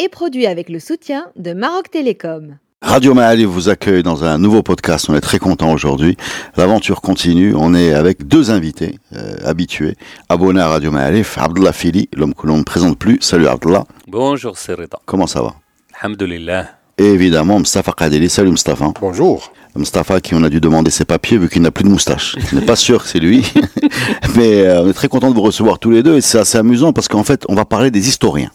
[0.00, 2.56] est produit avec le soutien de Maroc Télécom.
[2.80, 5.10] Radio Ma'alif vous accueille dans un nouveau podcast.
[5.10, 6.16] On est très content aujourd'hui.
[6.56, 7.54] L'aventure continue.
[7.54, 9.96] On est avec deux invités euh, habitués,
[10.30, 11.36] abonnés à Radio Ma'alif.
[11.36, 13.18] Abdullah Fili, l'homme que l'on ne présente plus.
[13.20, 13.84] Salut Abdullah.
[14.08, 14.98] Bonjour, c'est Reda.
[15.04, 15.54] Comment ça va?
[16.00, 16.68] Alhamdulillah.
[16.96, 18.30] Et évidemment, Mustafa Kadeli.
[18.30, 18.94] Salut Mustafa.
[18.98, 19.52] Bonjour.
[19.76, 22.36] Mustafa qui on a dû demander ses papiers vu qu'il n'a plus de moustache.
[22.38, 23.44] Je n'est pas sûr que c'est lui.
[24.36, 26.56] Mais euh, on est très content de vous recevoir tous les deux et c'est assez
[26.56, 28.50] amusant parce qu'en fait, on va parler des historiens.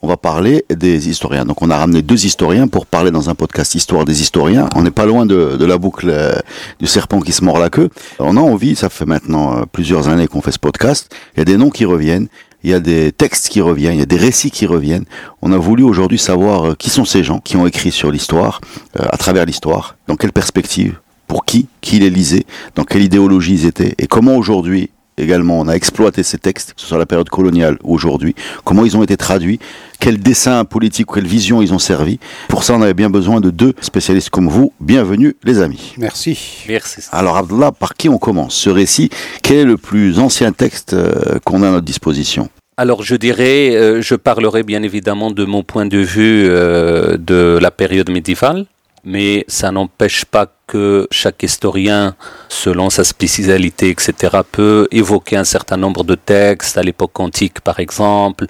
[0.00, 1.44] On va parler des historiens.
[1.44, 4.68] Donc on a ramené deux historiens pour parler dans un podcast Histoire des historiens.
[4.76, 6.36] On n'est pas loin de, de la boucle euh,
[6.78, 7.90] du serpent qui se mord la queue.
[8.20, 11.42] On a envie, ça fait maintenant euh, plusieurs années qu'on fait ce podcast, il y
[11.42, 12.28] a des noms qui reviennent,
[12.62, 15.04] il y a des textes qui reviennent, il y a des récits qui reviennent.
[15.42, 18.60] On a voulu aujourd'hui savoir euh, qui sont ces gens qui ont écrit sur l'histoire,
[18.94, 23.66] à travers l'histoire, dans quelle perspective, pour qui, qui les lisait, dans quelle idéologie ils
[23.66, 27.28] étaient, et comment aujourd'hui également on a exploité ces textes, que ce soit la période
[27.28, 29.58] coloniale ou aujourd'hui, comment ils ont été traduits,
[30.00, 32.18] quel dessin politique, quelle vision ils ont servi.
[32.48, 34.72] Pour ça, on avait bien besoin de deux spécialistes comme vous.
[34.80, 35.94] Bienvenue les amis.
[35.98, 36.64] Merci.
[36.68, 37.02] Merci.
[37.12, 39.10] Alors Abdallah, par qui on commence Ce récit,
[39.42, 42.48] quel est le plus ancien texte euh, qu'on a à notre disposition?
[42.76, 47.58] Alors je dirais, euh, je parlerai bien évidemment de mon point de vue euh, de
[47.60, 48.66] la période médiévale,
[49.08, 52.14] mais ça n'empêche pas que chaque historien,
[52.50, 54.12] selon sa spécialité, etc.,
[54.52, 58.46] peut évoquer un certain nombre de textes à l'époque antique, par exemple,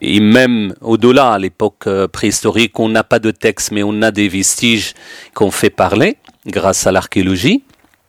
[0.00, 4.10] et même au-delà, à l'époque euh, préhistorique, on n'a pas de texte, mais on a
[4.10, 4.94] des vestiges
[5.34, 7.62] qu'on fait parler grâce à l'archéologie.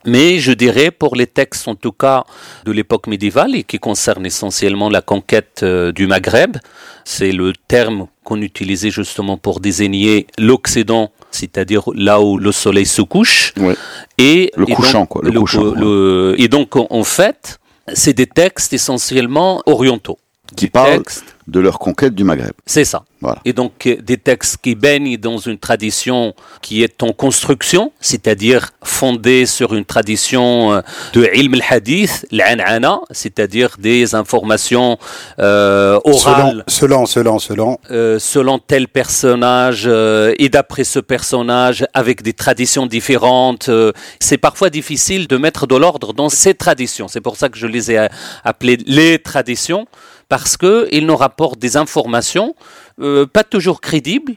[0.06, 2.24] Mais je dirais pour les textes en tout cas
[2.66, 6.58] de l'époque médiévale et qui concernent essentiellement la conquête euh, du Maghreb,
[7.04, 13.02] c'est le terme qu'on utilisait justement pour désigner l'Occident, c'est-à-dire là où le soleil se
[13.02, 13.54] couche.
[13.58, 13.76] Ouais.
[14.18, 16.36] Et, Le et couchant, donc, quoi, le couchant, ouais.
[16.42, 17.60] et donc en, fait,
[17.94, 20.20] c'est des textes essentiellement orientaux.
[20.56, 22.52] Qui parlent textes- de leur conquête du Maghreb.
[22.66, 23.04] c'est ça.
[23.22, 23.40] Voilà.
[23.44, 28.70] Et donc euh, des textes qui baignent dans une tradition qui est en construction, c'est-à-dire
[28.82, 30.82] fondée sur une tradition euh,
[31.14, 34.98] de ilm al-hadith, l'an'ana, c'est-à-dire des informations
[35.40, 37.78] euh, orales Selon, selon, selon, selon.
[37.92, 43.68] euh, selon tel personnage euh, et d'après ce personnage avec des traditions différentes.
[43.68, 47.08] euh, c'est parfois difficile de mettre de l'ordre dans ces traditions.
[47.10, 48.08] C'est pour ça que je les ai
[48.46, 49.88] appelées les traditions
[50.30, 52.56] parce que ils nous rapportent des informations
[53.02, 54.36] euh, pas toujours crédibles,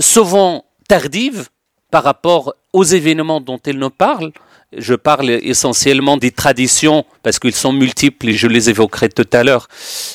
[0.00, 1.48] souvent tardives
[1.90, 4.32] par rapport aux événements dont elles nous parlent.
[4.76, 9.42] Je parle essentiellement des traditions, parce qu'ils sont multiples et je les évoquerai tout à
[9.42, 9.68] l'heure,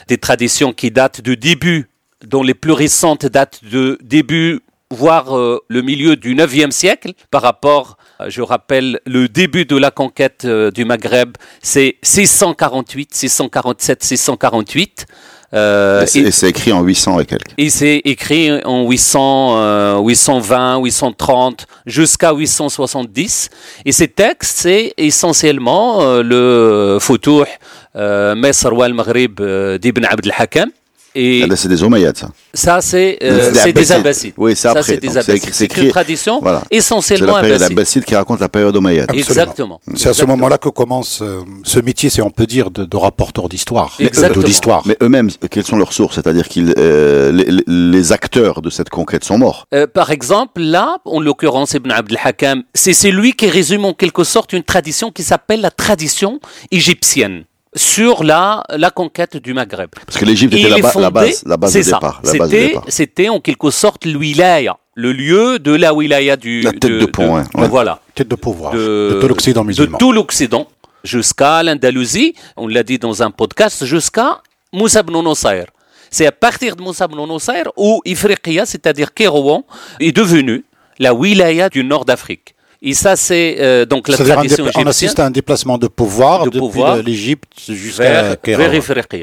[0.08, 1.90] des traditions qui datent du début,
[2.24, 4.60] dont les plus récentes datent de début,
[4.92, 7.98] voire euh, le milieu du 9e siècle, par rapport,
[8.30, 15.06] je rappelle, le début de la conquête euh, du Maghreb, c'est 648, 647, 648.
[15.56, 17.52] Euh, et c'est- écrit en 800 et quelques.
[17.60, 23.50] et c'est écrit en 800, euh, 820, 830 jusqu'à 870.
[23.86, 27.44] Et ces textes, c'est essentiellement euh, le Futuh,
[27.96, 30.70] euh, Mesr wal Maghrib euh, d'Ibn Abd al-Hakam.
[31.16, 32.30] Et Ah, ben, c'est des Omeyyades, ça.
[32.54, 33.96] ça, c'est euh, C'est c'est des des Abbassides.
[34.00, 34.34] Abbassides.
[34.38, 34.84] Oui, c'est Ça, après.
[34.84, 36.64] c'est c'est écrit- c'est C'est une tradition Voilà.
[36.72, 37.78] C'est essentiellement la période abbasside.
[37.78, 39.04] abbasside qui raconte la période Omeyyade.
[39.10, 39.30] Absolument.
[39.30, 39.82] Exactement.
[39.96, 42.98] C'est à ce moment-là que commence euh, ce métier, si on peut dire, de, de
[42.98, 44.42] rapporteur d'histoire, de- Exactement.
[44.42, 44.82] de l'histoire.
[44.86, 46.16] Mais eux-mêmes, quelles sont leurs sources?
[46.16, 49.66] C'est-à-dire que les, les- les acteurs de cette conquête sont morts.
[49.74, 53.94] Euh, par exemple, là, en l'occurrence, Ibn Abd al-Hakam, c'est c'est lui qui résume en
[53.94, 56.40] quelque sorte une tradition qui s'appelle la tradition
[56.72, 57.44] égyptienne
[57.76, 59.90] sur la, la conquête du Maghreb.
[60.06, 62.22] Parce que l'Égypte était la, ba- la fondé- base, la base de départ.
[62.24, 62.84] La base de C'était, départ.
[62.88, 66.62] c'était en quelque sorte l'wilaya, le lieu de la wilaya du...
[66.62, 67.68] La tête de pont, ouais, ouais.
[67.68, 68.00] Voilà.
[68.14, 69.98] Tête de pouvoir De, de, tout l'Occident de musulman.
[69.98, 70.68] tout l'Occident,
[71.04, 74.42] jusqu'à l'Andalousie, on l'a dit dans un podcast, jusqu'à
[74.72, 75.66] Moussa ibn Nusayr.
[76.12, 79.66] C'est à partir de Moussa ibn Nusayr où Ifriqiya, c'est-à-dire Kérouan,
[80.00, 80.64] est devenu
[81.00, 82.54] la wilaya du nord d'Afrique.
[82.86, 85.88] Et ça, c'est euh, donc la tradition dépla- on égyptienne assiste à un déplacement de
[85.88, 88.04] pouvoir De depuis l'Égypte jusqu'à.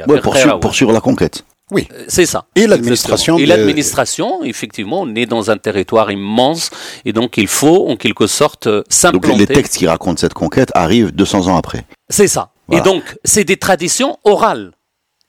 [0.09, 0.61] Ouais, pour, suivre, Kérawa.
[0.61, 1.45] pour suivre la conquête.
[1.71, 1.87] Oui.
[1.93, 2.47] Euh, C'est ça.
[2.57, 3.37] Et l'administration.
[3.39, 6.71] Et de- l'administration, effectivement, on est dans un territoire immense
[7.05, 9.47] et donc il faut en quelque sorte euh, Donc les s'implanter.
[9.47, 11.85] textes qui racontent cette conquête arrivent 200 ans après.
[12.09, 12.51] C'est ça.
[12.67, 12.83] Voilà.
[12.83, 14.73] Et donc, c'est des traditions orales.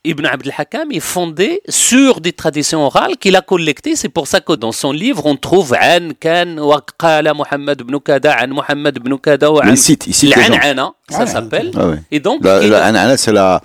[0.03, 3.95] Ibn Abd al-Hakam est fondé sur des traditions orales qu'il a collectées.
[3.95, 7.99] C'est pour ça que dans son livre, on trouve An Kan wa Qala Muhammad ibn
[7.99, 10.35] Kada, An Muhammad ibn Kada An il cite, il cite.
[10.35, 11.71] L'An'ana, ça Ah, s'appelle.
[11.77, 11.99] Ah ouais.
[12.09, 13.61] Et donc, La, il- la- Anana, c'est la,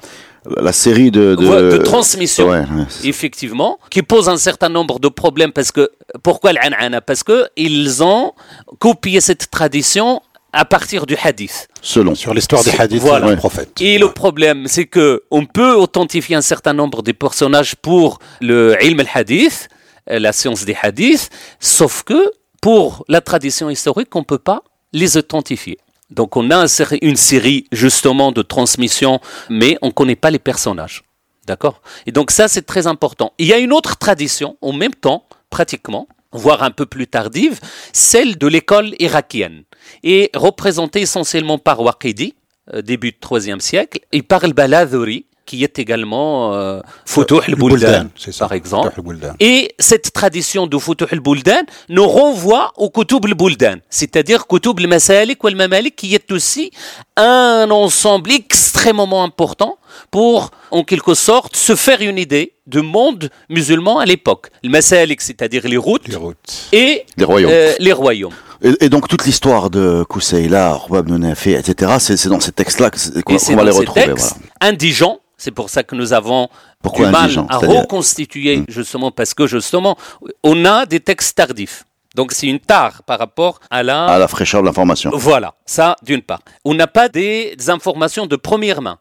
[0.60, 2.48] la série de, de, Ouais, de transmission.
[2.50, 5.90] Ouais, ouais, c'est- effectivement, qui pose un certain nombre de problèmes parce que
[6.22, 7.00] pourquoi l'an'ana?
[7.00, 8.32] Parce que ils ont
[8.78, 10.20] copié cette tradition
[10.56, 11.68] à partir du hadith.
[11.82, 12.14] selon.
[12.14, 13.28] Sur l'histoire des hadiths Voilà.
[13.30, 13.70] du prophète.
[13.80, 18.76] Et le problème, c'est que on peut authentifier un certain nombre de personnages pour le
[18.82, 19.68] ilm al-hadith,
[20.08, 21.30] la science des hadiths,
[21.60, 22.30] sauf que
[22.60, 24.62] pour la tradition historique, on peut pas
[24.92, 25.78] les authentifier.
[26.10, 26.64] Donc on a
[27.02, 29.20] une série justement de transmission,
[29.50, 31.02] mais on connaît pas les personnages.
[31.46, 31.80] D'accord?
[32.06, 33.32] Et donc ça, c'est très important.
[33.38, 37.60] Il y a une autre tradition, en même temps, pratiquement, voire un peu plus tardive,
[37.92, 39.62] celle de l'école irakienne,
[40.02, 42.34] et représentée essentiellement par Waqidi,
[42.74, 48.08] euh, début du IIIe siècle, et par le Baladhuri, qui est également euh, Futuh al-Buldan,
[48.38, 49.00] par exemple.
[49.40, 55.46] Et cette tradition de Futuh al-Buldan nous renvoie au Kutub al-Buldan, c'est-à-dire Kutub al-Masalik ou
[55.46, 56.72] al-Mamalik, qui est aussi
[57.16, 59.78] un ensemble extrêmement important
[60.10, 64.48] pour, en quelque sorte, se faire une idée du monde musulman à l'époque.
[64.64, 66.68] Le Masalik, c'est-à-dire les routes, Les routes.
[66.72, 67.50] et Les royaumes.
[67.52, 68.34] euh, les royaumes.
[68.62, 72.90] Et, et donc toute l'histoire de Kousseïla, Robab Nunafé, etc., c'est c'est dans ces textes-là
[72.90, 74.06] que c'est- qu'on va les retrouver.
[74.06, 74.72] textes Voilà.
[74.72, 75.18] indigents.
[75.38, 76.48] C'est pour ça que nous avons
[76.82, 79.96] Pourquoi du mal à reconstituer, justement, parce que justement,
[80.42, 81.84] on a des textes tardifs.
[82.14, 84.06] Donc c'est une tare par rapport à la...
[84.06, 85.10] À la fraîcheur de l'information.
[85.12, 86.40] Voilà, ça d'une part.
[86.64, 88.96] On n'a pas des, des informations de première main.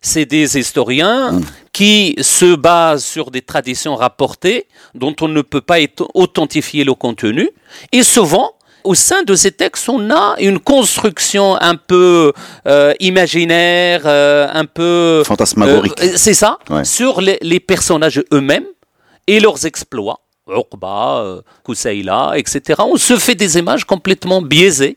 [0.00, 1.40] C'est des historiens Mm.
[1.72, 5.78] qui se basent sur des traditions rapportées dont on ne peut pas
[6.14, 7.50] authentifier le contenu.
[7.92, 8.52] Et souvent,
[8.84, 12.32] au sein de ces textes, on a une construction un peu
[12.68, 15.22] euh, imaginaire, euh, un peu...
[15.26, 16.00] Fantasmagorique.
[16.00, 16.84] Euh, c'est ça, Ouais.
[16.84, 18.66] sur les, les personnages eux-mêmes
[19.26, 20.20] et leurs exploits.
[20.48, 22.80] Euh, Koussaïla, etc.
[22.86, 24.96] On se fait des images complètement biaisées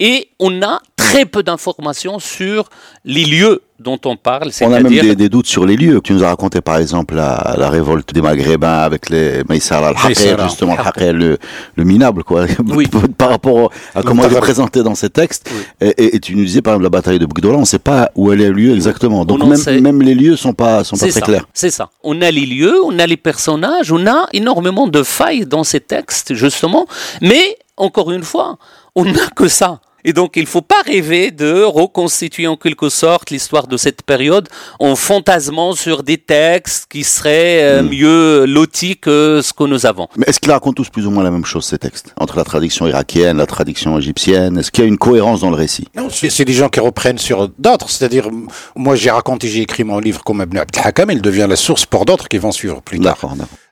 [0.00, 2.68] et on a très peu d'informations sur
[3.04, 6.00] les lieux dont on parle, On a même des, des doutes sur les lieux.
[6.02, 10.48] Tu nous as raconté par exemple la, la révolte des Maghrébins avec les Maïsara Maïsara.
[10.48, 11.38] justement al le,
[11.76, 12.46] le minable, quoi.
[12.66, 12.88] Oui.
[13.16, 15.48] par rapport à comment il est présenté dans ces textes.
[15.80, 17.78] Et, et- et tu nous disais par exemple la bataille de Bugdola, on ne sait
[17.78, 19.24] pas où elle est lieu exactement.
[19.24, 19.80] Donc même, sait.
[19.80, 21.44] même les lieux sont pas sont pas très ça, clairs.
[21.54, 21.88] c'est ça.
[22.02, 25.78] On a les lieux, on a les personnages, on a énormément de failles dans ces
[25.80, 26.86] textes, justement.
[27.22, 28.58] Mais, encore une fois,
[28.94, 29.80] on n'a que ça.
[30.04, 34.02] Et donc, il ne faut pas rêver de reconstituer en quelque sorte l'histoire de cette
[34.02, 34.48] période
[34.78, 37.88] en fantasmant sur des textes qui seraient euh, Hmm.
[37.88, 40.08] mieux lotis que ce que nous avons.
[40.16, 42.44] Mais est-ce qu'ils racontent tous plus ou moins la même chose ces textes entre la
[42.44, 44.58] tradition irakienne, la tradition égyptienne?
[44.58, 45.88] Est-ce qu'il y a une cohérence dans le récit?
[45.96, 47.90] Non, c'est des gens qui reprennent sur d'autres.
[47.90, 48.28] C'est-à-dire,
[48.76, 51.86] moi, j'ai raconté, j'ai écrit mon livre comme Ibn Abd al-Hakam, il devient la source
[51.86, 53.18] pour d'autres qui vont suivre plus tard.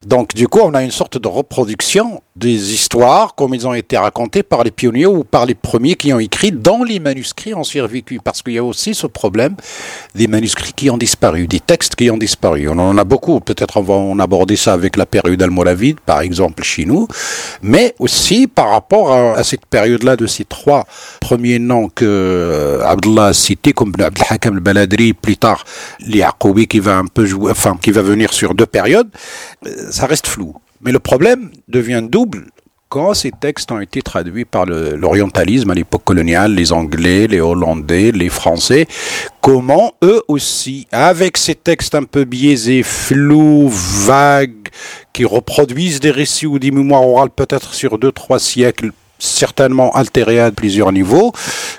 [0.05, 3.96] Donc, du coup, on a une sorte de reproduction des histoires comme ils ont été
[3.96, 7.65] racontées par les pionniers ou par les premiers qui ont écrit dans les manuscrits ont
[7.65, 8.21] survécu.
[8.23, 9.57] Parce qu'il y a aussi ce problème
[10.15, 12.69] des manuscrits qui ont disparu, des textes qui ont disparu.
[12.69, 13.41] On en a beaucoup.
[13.41, 17.09] Peut-être on va en aborder ça avec la période almoravide, par exemple, chez nous.
[17.63, 20.87] Mais aussi par rapport à, cette période-là de ces trois
[21.21, 25.65] premiers noms que euh, Abdullah a cités, comme Ibn Abd al-Hakam al-Baladri, plus tard,
[26.01, 29.08] l'Yaqoubi qui va un peu enfin, qui va venir sur deux périodes,
[29.67, 30.55] euh, ça reste flou.
[30.81, 32.46] Mais le problème devient double
[32.88, 38.12] quand ces textes ont été traduits par l'orientalisme à l'époque coloniale, les Anglais, les Hollandais,
[38.12, 38.86] les Français,
[39.40, 44.69] comment eux aussi, avec ces textes un peu biaisés, flous, vagues,
[45.12, 50.40] qui reproduisent des récits ou des mémoires orales peut-être sur deux, trois siècles, certainement altérés
[50.40, 51.32] à plusieurs niveaux,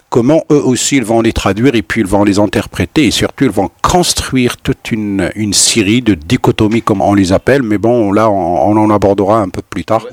[0.10, 3.46] comment eux aussi ils vont les traduire et puis ils vont les interpréter et surtout
[3.46, 8.30] ils vont construire toute une, série de dichotomies comme on les appelle, mais bon là
[8.30, 10.06] on en abordera un peu plus tard.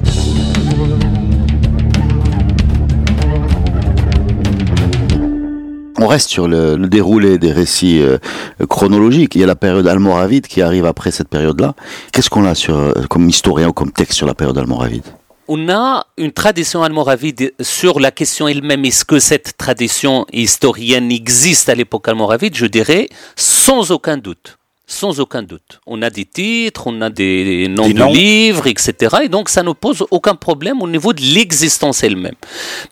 [6.04, 8.18] On reste sur le, le déroulé des récits euh,
[8.68, 9.36] chronologiques.
[9.36, 11.74] Il y a la période almoravide qui arrive après cette période-là.
[12.12, 15.04] Qu'est-ce qu'on a sur, euh, comme historien ou comme texte sur la période almoravide?
[15.48, 18.84] On a une tradition almoravide sur la question elle-même.
[18.84, 22.54] Est-ce que cette tradition historienne existe à l'époque almoravide?
[22.54, 24.58] Je dirais sans aucun doute.
[24.86, 25.80] Sans aucun doute.
[25.86, 28.12] On a des titres, on a des noms Des de noms.
[28.12, 29.16] livres, etc.
[29.24, 32.34] Et donc ça ne pose aucun problème au niveau de l'existence elle-même.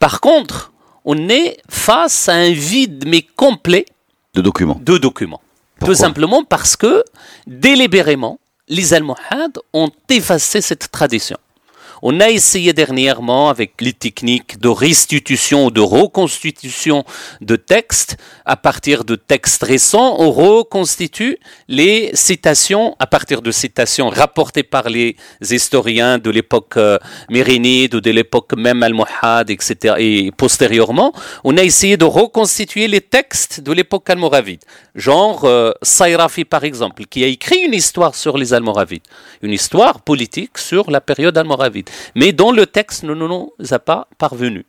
[0.01, 0.73] Par contre,
[1.05, 3.87] on est face à un vide mais complet
[4.35, 5.41] de documents de documents.
[5.79, 5.95] Pourquoi?
[5.95, 7.03] Tout simplement parce que,
[7.47, 11.37] délibérément, les Almohades ont effacé cette tradition.
[12.05, 17.05] On a essayé dernièrement avec les techniques de restitution ou de reconstitution
[17.41, 18.17] de textes.
[18.45, 24.89] À partir de textes récents, on reconstitue les citations à partir de citations rapportées par
[24.91, 26.99] les historiens de l'époque euh,
[27.31, 29.95] ou de l'époque même almohade, etc.
[29.99, 31.13] Et postérieurement,
[31.45, 34.65] on a essayé de reconstituer les textes de l'époque almoravide.
[34.97, 39.03] Genre euh, Sayrafi par exemple, qui a écrit une histoire sur les almoravides.
[39.41, 41.91] Une histoire politique sur la période almoravide.
[42.15, 44.65] Mais dont le texte ne nous a pas parvenu.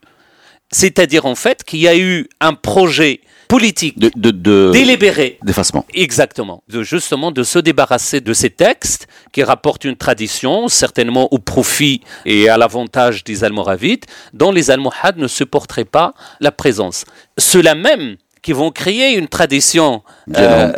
[0.72, 5.84] C'est-à-dire en fait qu'il y a eu un projet politique De, de, de- délibéré d'effacement.
[5.94, 6.64] Exactement.
[6.68, 12.00] De justement de se débarrasser de ces textes qui rapportent une tradition, certainement au profit
[12.24, 17.04] et à l'avantage des Almoravides, dont les Almohades ne supporteraient pas la présence.
[17.38, 20.02] Ceux-là même qui vont créer une tradition
[20.36, 20.72] Euh,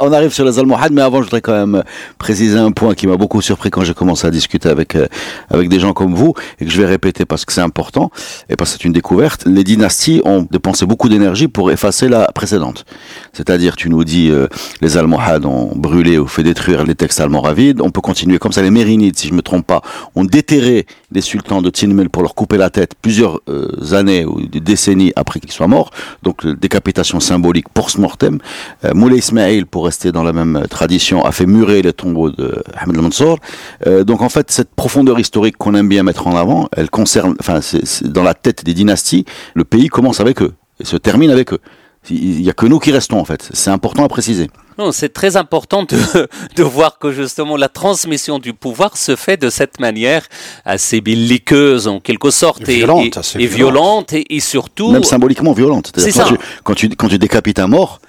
[0.00, 1.82] on, arrive sur les Almohades, mais avant, je voudrais quand même
[2.18, 5.06] préciser un point qui m'a beaucoup surpris quand j'ai commencé à discuter avec euh,
[5.50, 8.10] avec des gens comme vous et que je vais répéter parce que c'est important
[8.48, 9.44] et parce que c'est une découverte.
[9.46, 12.84] Les dynasties ont dépensé beaucoup d'énergie pour effacer la précédente.
[13.32, 14.46] C'est-à-dire, tu nous dis, euh,
[14.80, 17.80] les Almohades ont brûlé ou fait détruire les textes almoravides.
[17.80, 18.62] On peut continuer comme ça.
[18.62, 19.82] Les Mérinides, si je me trompe pas,
[20.14, 24.46] ont déterré les sultans de Tinmel pour leur couper la tête plusieurs euh, années ou
[24.46, 25.90] des décennies après qu'ils soient morts.
[26.22, 26.54] Donc, euh,
[27.02, 28.38] symbolique post-mortem.
[28.84, 32.30] Euh, Moulay Ismail, pour rester dans la même euh, tradition, a fait murer les tombeaux
[32.30, 33.38] de Ahmed al-Mansour.
[33.86, 37.34] Euh, donc, en fait, cette profondeur historique qu'on aime bien mettre en avant, elle concerne,
[37.40, 41.30] enfin, c'est dans la tête des dynasties, le pays commence avec eux et se termine
[41.30, 41.60] avec eux.
[42.08, 43.48] Il y a que nous qui restons, en fait.
[43.52, 44.48] C'est important à préciser.
[44.78, 45.98] Non, c'est très important de,
[46.56, 50.26] de voir que justement la transmission du pouvoir se fait de cette manière
[50.64, 54.10] assez belliqueuse en quelque sorte et, Violente, et- assez et violente.
[54.10, 55.92] violente et, et surtout Même symboliquement violente.
[55.94, 56.34] C'est-à-dire C'est Quand, ça.
[56.34, 58.00] tu, quand, tu, quand tu décapites un mort,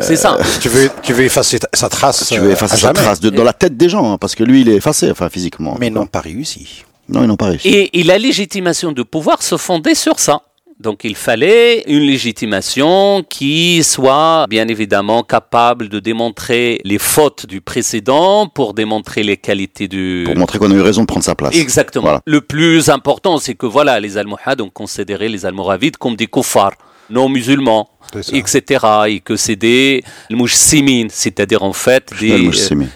[0.00, 0.38] c'est ça.
[0.60, 2.26] Tu veux, tu veux effacer ta- sa trace.
[2.28, 2.94] tu euh, veux effacer à sa jamais.
[3.00, 5.28] trace de- dans la tête des gens, hein, parce que lui, il est effacé, enfin,
[5.30, 5.76] physiquement.
[5.80, 6.84] Mais non, pas réussi.
[7.08, 7.68] Non, ils n'ont pas réussi.
[7.68, 10.42] Et, et la légitimation du pouvoir se fondait sur ça.
[10.80, 17.60] Donc il fallait une légitimation qui soit bien évidemment capable de démontrer les fautes du
[17.60, 20.24] précédent pour démontrer les qualités du...
[20.26, 21.54] Pour montrer qu'on a eu raison de prendre sa place.
[21.54, 22.02] Exactement.
[22.02, 22.22] Voilà.
[22.26, 26.74] Le plus important, c'est que voilà, les Almohades ont considéré les Almoravides comme des kuffars,
[27.10, 27.88] non musulmans,
[28.38, 28.86] etc.
[29.08, 32.38] Et que c'est des mouchsimines, c'est-à-dire en fait des...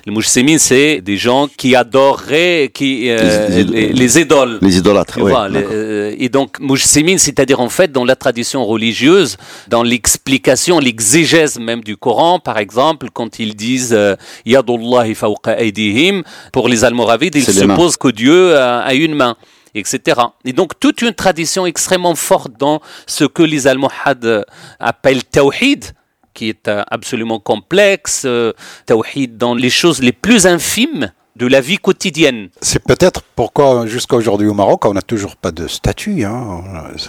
[0.06, 4.58] les mouchsimines, c'est des gens qui adoreraient qui, euh, Les- les, les- les idoles.
[4.62, 5.70] Les idolâtres, vois, les- d'accord.
[5.72, 9.36] euh, et donc, mujsimin, c'est-à-dire en fait dans la tradition religieuse,
[9.68, 16.22] dans l'explication, l'exégèse même du Coran, par exemple, quand ils disent euh, Yadullahi fawqa aydihim,
[16.52, 19.36] pour les Almoravides, ils supposent que Dieu a, a une main
[19.78, 20.20] etc.
[20.44, 24.42] Et donc toute une tradition extrêmement forte dans ce que les Almohades euh,
[24.78, 25.92] appellent tawhid,
[26.34, 28.52] qui est euh, absolument complexe, euh,
[28.86, 32.48] tawhid dans les choses les plus infimes de la vie quotidienne.
[32.60, 36.24] C'est peut-être pourquoi jusqu'à aujourd'hui au Maroc, on n'a toujours pas de statut.
[36.24, 36.62] Hein.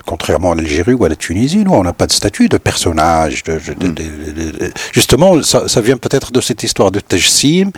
[0.06, 3.44] Contrairement à l'Algérie ou à la Tunisie, nous, on n'a pas de statut de personnage.
[3.44, 7.72] De, de- de- de- de- justement, ça, ça vient peut-être de cette histoire de tajsim,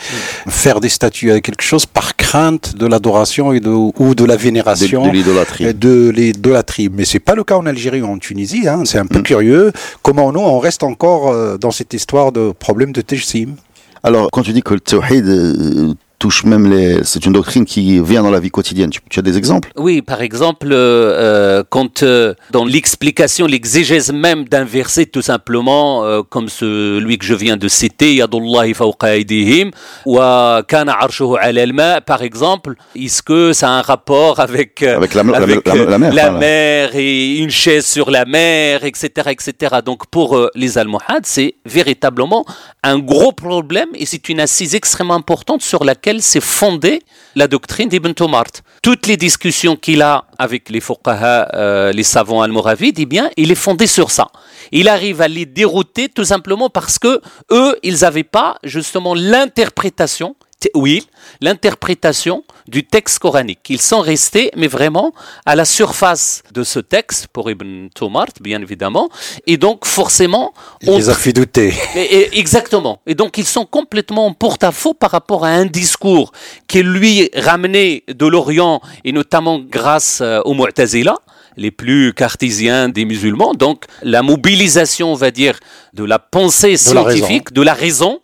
[0.50, 4.36] faire des statues avec quelque chose par crainte de l'adoration et de, ou de la
[4.36, 5.06] vénération.
[5.08, 5.74] de l'idolâtrie.
[5.74, 6.90] de l'idolâtrie.
[6.92, 8.68] Mais c'est pas le cas en Algérie ou en Tunisie.
[8.68, 8.84] Hein.
[8.86, 9.72] C'est un peu curieux.
[10.04, 13.56] Comment nous, on reste encore euh, dans cette histoire de problème de tajsim
[14.04, 17.04] Alors, quand tu dis que le tawhid euh, touche même les...
[17.04, 18.92] C'est une doctrine qui vient dans la vie quotidienne.
[18.96, 19.70] Tu, tu as des exemples?
[19.86, 26.06] Oui, par exemple, euh, euh, quand euh, dans l'explication, l'exégèse même d'un verset, tout simplement,
[26.06, 29.72] euh, comme celui que je viens de citer, Yadullahi fawqa aydihim,
[30.06, 35.22] wa kana arshuhu al-ma, par exemple, est-ce que ça a un rapport avec Avec la-
[35.22, 39.78] avec, la- la mer, enfin, la- mer et une chaise sur la mer, etc., etc.
[39.84, 42.46] Donc pour les Almohades, c'est véritablement
[42.84, 47.04] un gros problème et c'est une assise extrêmement importante sur laquelle s'est fondée
[47.36, 48.52] la doctrine d'Ibn Tomart.
[48.82, 53.52] Toutes les discussions qu'il a avec les fuqaha, euh, les savants almoravides, eh bien, il
[53.52, 54.28] est fondé sur ça.
[54.72, 60.36] Il arrive à les dérouter tout simplement parce que eux, ils n'avaient pas justement l'interprétation
[60.76, 61.08] oui,
[61.42, 63.60] l'interprétation du texte coranique.
[63.70, 65.14] Ils sont restés, mais vraiment,
[65.46, 69.10] à la surface de ce texte, pour Ibn Tomart, bien évidemment,
[69.48, 70.54] et donc forcément,
[70.88, 71.74] on les a fait douter.
[72.34, 73.02] exactement.
[73.08, 76.32] Et donc, ils sont complètement en porte-à-faux par rapport à un discours
[76.68, 81.16] qui est lui ramené de l'Orient et notamment grâce euh, aux Mu'tazila,
[81.58, 83.54] les plus cartésiens des musulmans.
[83.54, 85.60] Donc, la mobilisation, on va dire,
[85.94, 87.18] de la pensée De la raison.
[87.18, 88.20] scientifique, de la raison,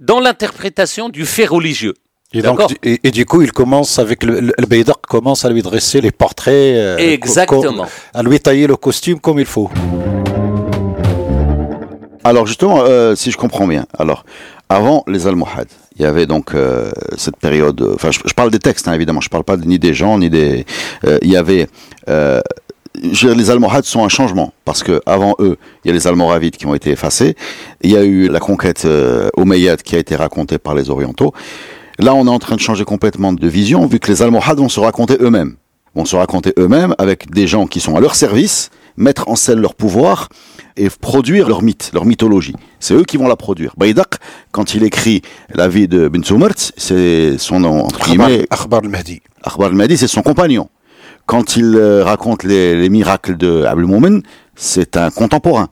[0.00, 1.94] dans l'interprétation du fait religieux.
[2.32, 5.50] Et, donc, et, et du coup, il commence avec le, le, le Baydar commence à
[5.50, 7.86] lui dresser les portraits, euh, Exactement.
[8.12, 9.70] à lui tailler le costume comme il faut.
[12.24, 14.24] Alors justement, euh, si je comprends bien, alors
[14.70, 17.80] avant les Almohades, il y avait donc euh, cette période.
[17.94, 19.20] Enfin, je, je parle des textes, hein, évidemment.
[19.20, 20.64] Je parle pas ni des gens ni des.
[21.06, 21.68] euh, il y avait.
[23.02, 25.94] Je veux dire, les Almohades sont un changement parce que avant eux, il y a
[25.94, 27.36] les Almoravides qui ont été effacés.
[27.82, 31.32] Il y a eu la conquête euh, omeyyade qui a été racontée par les Orientaux.
[31.98, 34.68] Là, on est en train de changer complètement de vision vu que les Almohades vont
[34.68, 35.56] se raconter eux-mêmes.
[35.94, 39.60] Vont se raconter eux-mêmes avec des gens qui sont à leur service, mettre en scène
[39.60, 40.28] leur pouvoir
[40.76, 42.54] et produire leur mythe, leur mythologie.
[42.80, 43.74] C'est eux qui vont la produire.
[43.76, 44.16] Baïdak,
[44.50, 45.22] quand il écrit
[45.54, 46.22] la vie de Ben
[46.76, 49.20] c'est son nom, entre guillemets, Akhbar al-Mahdi.
[49.44, 50.68] Akhbar al-Mahdi, c'est son compagnon.
[51.26, 54.22] Quand il euh, raconte les, les miracles de Moumen,
[54.54, 55.68] c'est un contemporain.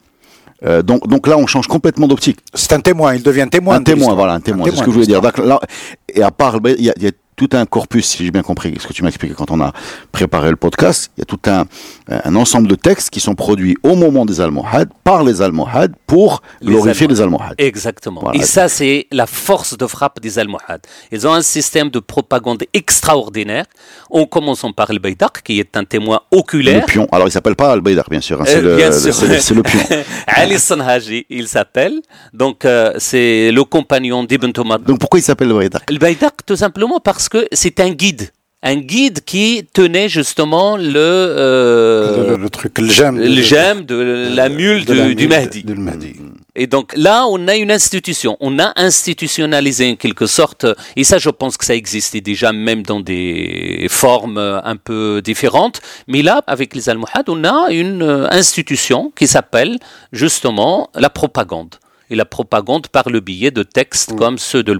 [0.64, 2.38] Euh, donc, donc là, on change complètement d'optique.
[2.54, 3.76] C'est un témoin, il devient témoin.
[3.76, 4.66] Un témoin, voilà, un témoin.
[4.70, 5.20] C'est ce que je voulais dire.
[5.20, 5.60] là,
[6.08, 8.30] et à part, ben, il y a, il y a tout un corpus, si j'ai
[8.30, 9.72] bien compris ce que tu m'as expliqué quand on a
[10.12, 11.10] préparé le podcast.
[11.16, 11.64] Il y a tout un,
[12.08, 16.42] un ensemble de textes qui sont produits au moment des Almohades, par les Almohades, pour
[16.62, 17.54] glorifier les Almohades.
[17.58, 18.20] Exactement.
[18.20, 18.38] Voilà.
[18.38, 20.82] Et ça, c'est la force de frappe des Almohades.
[21.10, 23.64] Ils ont un système de propagande extraordinaire,
[24.10, 26.84] en commençant par le Baïdak, qui est un témoin Le oculaire.
[26.86, 27.08] pion.
[27.12, 28.40] Alors, il s'appelle pas Al-Baydar, bien sûr.
[28.40, 29.14] hein, c'est Euh, le, bien le- sûr.
[29.14, 29.80] c'est le- c'est le pion.
[30.26, 32.00] Ali Sanhaji, il s'appelle.
[32.32, 34.78] Donc, euh, c'est le compagnon d'Ibn Tomar.
[34.80, 38.24] Donc, pourquoi il s'appelle Al-Baydar Le Baïdak, tout simplement parce que c'est un guide.
[38.64, 39.46] Un guide qui
[39.78, 43.16] tenait justement le, euh, le, le truc, le gemme.
[43.18, 43.98] de- le gemme de
[44.40, 45.62] la mule de la du, du mule Mahdi.
[45.64, 46.12] de- de Mahdi.
[46.54, 50.64] Et donc là, on a une institution, on a institutionnalisé en quelque sorte,
[50.96, 55.20] et ça je pense que ça existait déjà même dans des formes euh, un peu
[55.30, 59.78] différentes, mais là, avec les Almohades, on a une euh, institution qui s'appelle
[60.12, 61.74] justement la propagande.
[62.12, 64.78] Et la propagande par le biais de textes comme ceux de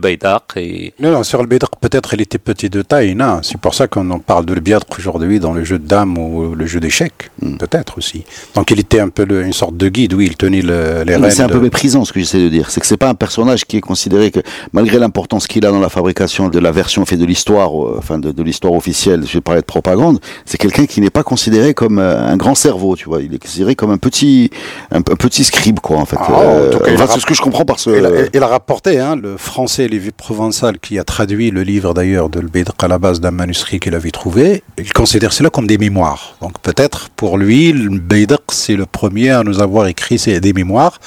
[0.56, 3.38] et Non, non, sur le Bédr, peut-être il était petit de taille, non.
[3.42, 6.54] C'est pour ça qu'on en parle de Bédr aujourd'hui dans le jeu de dames ou
[6.54, 7.30] le jeu d'échecs.
[7.40, 7.56] Hmm.
[7.56, 8.24] Peut-être aussi.
[8.54, 11.16] Donc il était un peu le- une sorte de guide, oui, il tenait le- les
[11.16, 11.30] rênes.
[11.30, 12.68] c'est un peu méprisant ce que j'essaie de dire.
[12.70, 14.40] C'est que c'est pas un personnage qui est considéré que,
[14.74, 18.18] malgré l'importance qu'il a dans la fabrication de la version faite de l'histoire, euh, enfin
[18.18, 21.72] de, de l'histoire officielle, je vais parler de propagande, c'est quelqu'un qui n'est pas considéré
[21.72, 23.22] comme euh, un grand cerveau, tu vois.
[23.22, 24.50] Il est considéré comme un petit,
[24.90, 26.16] un, un petit scribe, quoi, en fait.
[26.20, 27.90] Ah, en tout cas, il c'est ce que je comprends par ce.
[28.34, 32.40] Il a, rapporté, hein, le français Lévi Provençal, qui a traduit le livre d'ailleurs de
[32.40, 36.34] Bédr à la base d'un manuscrit qu'il avait trouvé, il considère cela comme des mémoires.
[36.40, 40.98] Donc peut-être pour lui, le Bédr, c'est le premier à nous avoir écrit des mémoires,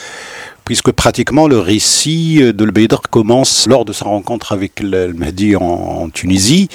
[0.64, 5.58] puisque pratiquement le récit de le Bédr commence lors de sa rencontre avec le Mahdi
[5.58, 6.70] en Tunisie,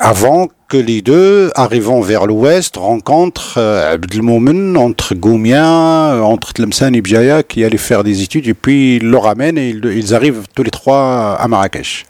[0.00, 6.94] avant que les deux, arrivant vers l'ouest, rencontrent euh, Abdelmoumen entre Goumia, euh, entre Tlemcen
[6.94, 10.42] et Bjaya, qui allaient faire des études, et puis ils le ramènent et ils, arrivent
[10.54, 12.04] tous les trois à Marrakech.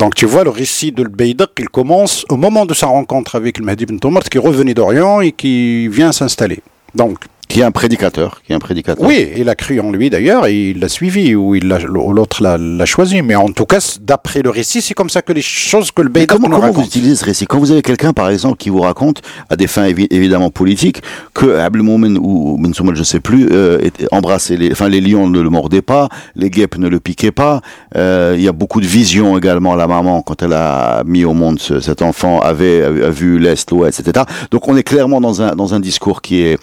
[0.00, 3.58] Donc tu vois, le récit de Beydaq, il commence au moment de sa rencontre avec
[3.58, 6.62] le Mahdi ibn Tomart, qui revenait d'Orient et qui vient s'installer.
[6.96, 9.06] Donc, Qui est un prédicateur, qui est un prédicateur.
[9.06, 12.12] oui, il a cru en lui d'ailleurs et il l'a suivi ou il l'a- ou
[12.12, 13.22] l'autre l'a l'a choisi.
[13.22, 16.10] Mais en tout cas, d'après le récit, c'est comme ça que les choses que le
[16.26, 17.46] comment, nous comment vous utilisez ce récit?
[17.46, 21.02] Quand vous avez quelqu'un, par exemple, qui vous raconte, à des fins évi- évidemment politiques,
[21.34, 23.78] que Abdelmoumen ou Ben Soumal, je sais plus, euh,
[24.10, 27.60] embrassait les, enfin les lions ne le mordaient pas, les guêpes ne le piquaient pas.
[27.96, 29.74] Euh, Il y a beaucoup de visions également.
[29.76, 33.70] La maman, quand elle a mis au monde ce- cet enfant, avait a, vu l'est,
[33.70, 34.24] l'ouest, etc.
[34.50, 36.58] Donc on est clairement dans un dans un discours qui est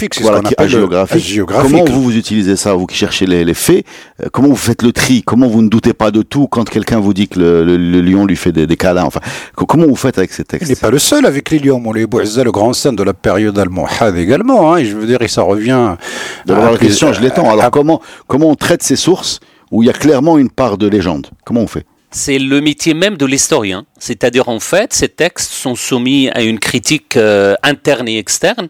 [0.00, 1.16] Géographique, c'est voilà, ce qu'on qui est appelle le- hagiographique.
[1.16, 1.70] hagiographique.
[1.72, 3.84] Comment vous vous utilisez ça Vous qui cherchez les, les faits,
[4.22, 7.00] euh, comment vous faites le tri Comment vous ne doutez pas de tout quand quelqu'un
[7.00, 9.20] vous dit que le, le- le lion lui fait des, des câlins Enfin,
[9.54, 11.78] co- comment vous faites avec ces Il n'est textes pas le seul avec les lions.
[11.80, 14.72] Moulay Bouazza, le grand saint de la période almohade également.
[14.72, 15.96] Hein, et je veux dire, et ça revient.
[16.48, 17.50] À la question, je l'étends.
[17.50, 20.78] Alors, à- comment, comment on traite ces sources où il y a clairement une part
[20.78, 21.28] de légende?
[21.44, 21.84] Comment on fait?
[22.12, 23.84] C'est le métier même de l'historien.
[24.00, 28.66] C'est-à-dire, en fait, ces textes sont soumis à une critique euh, interne et externe.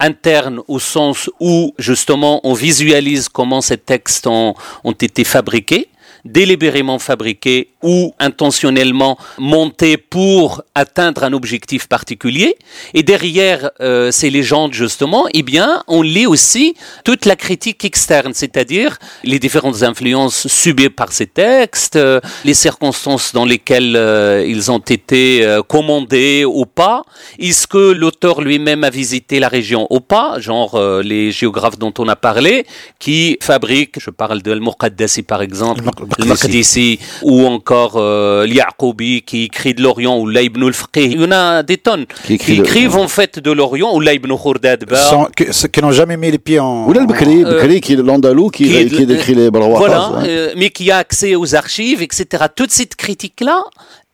[0.00, 4.54] Interne au sens où, justement, on visualise comment ces textes ont,
[5.00, 5.88] été fabriqués
[6.24, 12.56] délibérément fabriqués ou intentionnellement montés pour atteindre un objectif particulier.
[12.94, 18.32] Et derrière euh, ces légendes, justement, eh bien, on lit aussi toute la critique externe,
[18.34, 24.70] c'est-à-dire les différentes influences subies par ces textes, euh, les circonstances dans lesquelles euh, ils
[24.70, 27.02] ont été euh, commandés ou pas.
[27.38, 31.92] Est-ce que l'auteur lui-même a visité la région ou pas Genre euh, les géographes dont
[31.98, 32.66] on a parlé,
[32.98, 35.82] qui fabriquent, je parle de Al-Muqaddasi par exemple,
[36.18, 41.04] Al-Maqdisi, ou encore euh, Al-Yaqoubi qui écrit de l'Orient, ou Laibn al-Faqih.
[41.12, 43.94] Il y en a des tonnes Qui qui, écrit de- écrivent en fait de l'Orient,
[43.94, 44.84] ou Laibn Khourdad.
[44.94, 46.86] sans- que- ceux qui n'ont jamais mis les pieds en.
[46.88, 49.78] Ou Bekri, euh, qui est l'andalou qui, qui décrit les Balrois.
[49.78, 52.44] Voilà, euh, mais qui a accès aux archives, etc.
[52.54, 53.62] Toute cette critique-là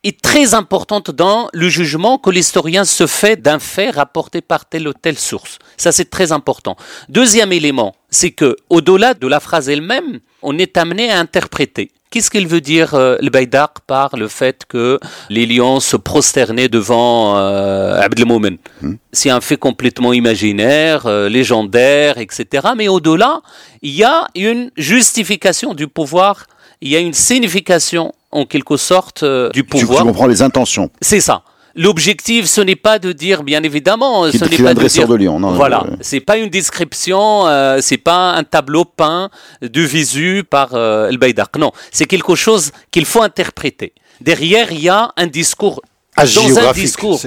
[0.07, 4.88] est très importante dans le jugement que l'historien se fait d'un fait rapporté par telle
[4.88, 5.59] ou telle source.
[5.77, 6.77] Ça, c'est très important.
[7.09, 11.90] Deuxième élément, c'est que, au-delà de la phrase elle-même, on est amené à interpréter.
[12.11, 16.69] Qu'est-ce qu'il veut dire euh, le Baïdak par le fait que les lions se prosternaient
[16.69, 18.95] devant euh, Abdelmoumen hmm.
[19.12, 22.69] C'est un fait complètement imaginaire, euh, légendaire, etc.
[22.77, 23.42] Mais au-delà,
[23.83, 26.47] il y a une justification du pouvoir,
[26.80, 30.00] il y a une signification en quelque sorte euh, du pouvoir.
[30.00, 30.90] Tu, comprends les intentions.
[31.00, 31.42] C'est ça.
[31.78, 35.06] L'objectif, ce n'est pas de dire, bien évidemment, ce n'est pas de dire.
[35.06, 39.28] de Lyon, non, voilà, euh, c'est pas une description, euh, c'est pas un tableau peint
[39.60, 41.54] de visu par euh, El Baïdak.
[41.58, 43.92] Non, c'est quelque chose qu'il faut interpréter.
[44.22, 45.82] Derrière, il y a un discours,
[46.16, 47.20] dans un discours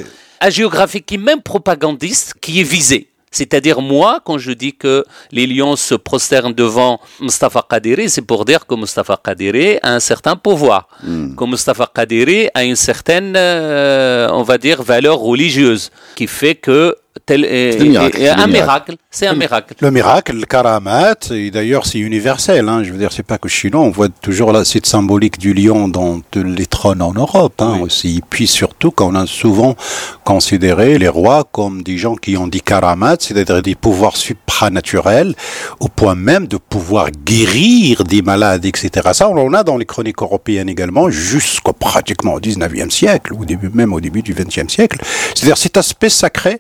[0.47, 3.08] géographique qui est même propagandiste, qui est visé.
[3.31, 8.45] C'est-à-dire moi, quand je dis que les lions se prosternent devant Mustafa Kadiri, c'est pour
[8.45, 11.35] dire que Mustafa Kadiri a un certain pouvoir, mm.
[11.35, 16.95] que Mustafa Kadiri a une certaine, euh, on va dire, valeur religieuse, qui fait que
[17.25, 18.95] tel un miracle.
[19.11, 19.73] C'est un miracle.
[19.79, 22.67] Le miracle, le karamat, et d'ailleurs c'est universel.
[22.69, 25.39] Hein, je veux dire, c'est pas que chez nous, on voit toujours là cette symbolique
[25.39, 28.21] du lion dans les trônes en Europe hein, aussi.
[28.29, 29.75] Puis surtout qu'on a souvent
[30.23, 35.35] considéré les rois comme des gens qui ont dit karamat, c'est-à-dire des pouvoirs supranaturels,
[35.79, 39.09] au point même de pouvoir guérir des malades, etc.
[39.13, 43.45] Ça, on en a dans les chroniques européennes également, jusqu'au pratiquement au 19e siècle, ou
[43.45, 44.99] début, même au début du 20e siècle.
[45.33, 46.59] C'est-à-dire cet aspect sacré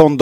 [0.00, 0.16] qu'on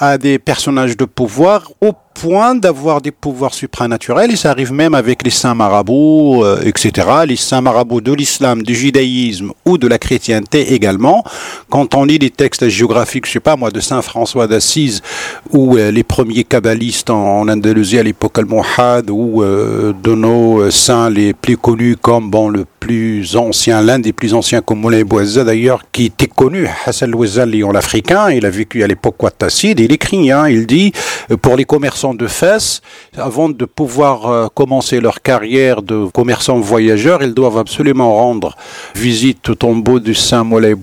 [0.00, 4.94] à des personnages de pouvoir au point d'avoir des pouvoirs supranaturels et ça arrive même
[4.94, 7.08] avec les saints marabouts, euh, etc.
[7.26, 11.24] Les saints marabouts de l'islam, du judaïsme ou de la chrétienté également.
[11.68, 15.02] Quand on lit les textes géographiques, je sais pas moi, de saint François d'Assise
[15.50, 21.10] ou euh, les premiers kabbalistes en, Andalousie à l'époque al-Muhad ou euh, de nos saints
[21.10, 25.42] les plus connus comme bon le plus ancien, l'un des plus anciens comme Moulay Bouazza
[25.42, 29.90] d'ailleurs, qui était connu, Hassan Louazza, Lyon l'Africain, il a vécu à l'époque Ouattacide, il
[29.90, 30.92] écrit, hein, il dit,
[31.40, 32.82] pour les commerçants de fesses,
[33.16, 38.54] avant de pouvoir euh, commencer leur carrière de commerçants voyageurs, ils doivent absolument rendre
[38.94, 40.74] visite au tombeau du Saint Molay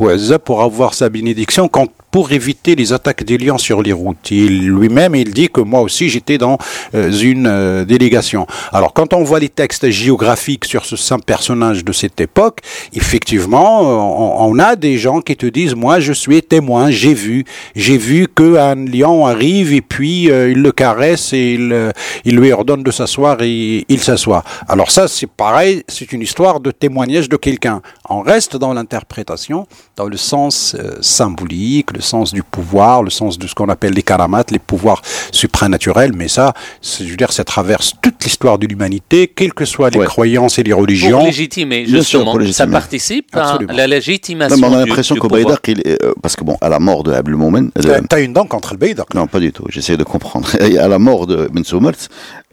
[0.44, 4.30] pour avoir sa bénédiction quand pour éviter les attaques des lions sur les routes.
[4.32, 6.58] Il lui-même, il dit que moi aussi j'étais dans
[6.94, 8.46] euh, une euh, délégation.
[8.74, 12.60] Alors quand on voit les textes géographiques sur ce saint personnage de cette époque,
[12.94, 17.46] effectivement, euh, on, a des gens qui te disent moi je suis témoin, j'ai vu,
[17.76, 22.84] j'ai vu que un lion arrive et puis il le caresse et il, lui ordonne
[22.84, 24.44] de s'asseoir et il s'assoit.
[24.68, 27.82] Alors ça c'est pareil, c'est une histoire de témoignage de quelqu'un.
[28.10, 33.56] On reste dans l'interprétation, dans le sens symbolique, sens du pouvoir, le sens de ce
[33.56, 38.24] qu'on appelle les karamates, les pouvoirs supranaturels, mais ça, je veux dire, ça traverse toute
[38.24, 41.20] l'histoire de l'humanité, quelles que soient les croyances et les religions.
[41.20, 46.36] Pour légitimer, justement, ça participe à la légitimation On a l'impression qu'au Baïdak, euh, parce
[46.36, 47.72] que bon, à la mort de Abdel Moumen...
[47.78, 50.50] Euh, T'as une dent contre le Baïdak Non, pas du tout, j'essaie de comprendre.
[50.80, 51.64] à la mort de Ben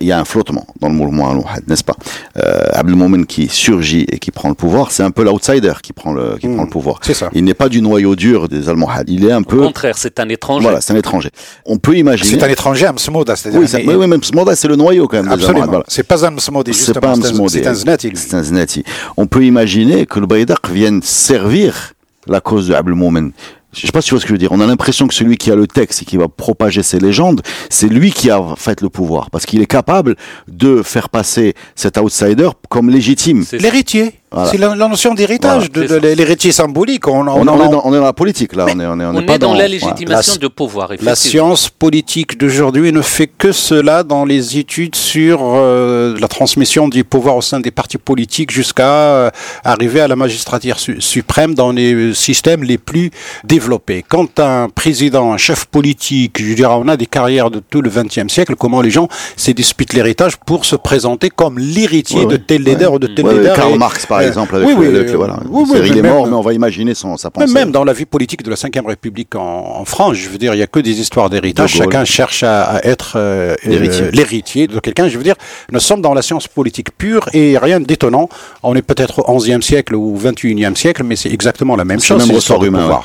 [0.00, 1.96] il y a un flottement dans le mouvement al n'est-ce pas?
[2.36, 6.12] Euh, Abdelmoumen qui surgit et qui prend le pouvoir, c'est un peu l'outsider qui prend
[6.12, 6.70] le qui prend le hmm.
[6.70, 7.00] pouvoir.
[7.02, 7.30] C'est ça.
[7.32, 10.20] Il n'est pas du noyau dur des Almohades, il est un peu Au contraire, c'est
[10.20, 10.62] un étranger.
[10.62, 11.30] Voilà, c'est un étranger.
[11.66, 13.94] On peut imaginer C'est un étranger à Msmoda, c'est-à-dire Oui, mais...
[13.94, 15.66] oui, même Msmoda, c'est le noyau quand même Absolument.
[15.66, 15.84] Voilà.
[15.88, 18.12] C'est pas un Msmodi, c'est pas un C'est un Znati.
[18.14, 18.84] C'est un Znati.
[19.16, 21.94] On peut imaginer que le Baïdak vienne servir
[22.26, 23.32] la cause de Abdelmoumen
[23.72, 24.52] je sais pas si tu vois ce que je veux dire.
[24.52, 27.42] On a l'impression que celui qui a le texte et qui va propager ces légendes,
[27.68, 30.16] c'est lui qui a fait le pouvoir, parce qu'il est capable
[30.48, 33.44] de faire passer cet outsider comme légitime.
[33.52, 34.14] L'héritier.
[34.50, 37.08] C'est la, notion d'héritage, de, l'héritier symbolique.
[37.08, 38.66] On, on, est dans, la politique, là.
[38.68, 40.90] on est, on est, pas dans, la légitimation de pouvoir.
[41.00, 46.88] La science politique d'aujourd'hui ne fait que cela dans les études sur euh, la transmission
[46.88, 49.30] du pouvoir au sein des partis politiques jusqu'à euh,
[49.64, 53.10] arriver à la magistrature suprême dans les systèmes les plus
[53.44, 54.04] développés.
[54.06, 57.88] Quand un président, un chef politique, je dirais, on a des carrières de tout le
[57.88, 62.62] XXe siècle, comment les gens se disputent l'héritage pour se présenter comme l'héritier de tel
[62.62, 63.56] leader ou de tel leader.
[63.56, 64.56] Karl Marx, par par exemple.
[64.56, 65.38] Avec oui, oui, le, voilà.
[65.84, 67.52] il est mort, mais on va imaginer son, sa pensée.
[67.52, 70.58] Même dans la vie politique de la Ve République en, France, je veux dire, il
[70.58, 71.70] n'y a que des histoires d'héritage.
[71.70, 75.08] Chacun cherche à, être euh, euh, l'héritier de quelqu'un.
[75.08, 75.36] Je veux dire,
[75.72, 78.28] nous sommes dans la science politique pure et rien d'étonnant.
[78.62, 82.20] On est peut-être au XIe siècle ou XXIe siècle, mais c'est exactement la même chose.
[82.20, 83.00] C'est le même ressort humain.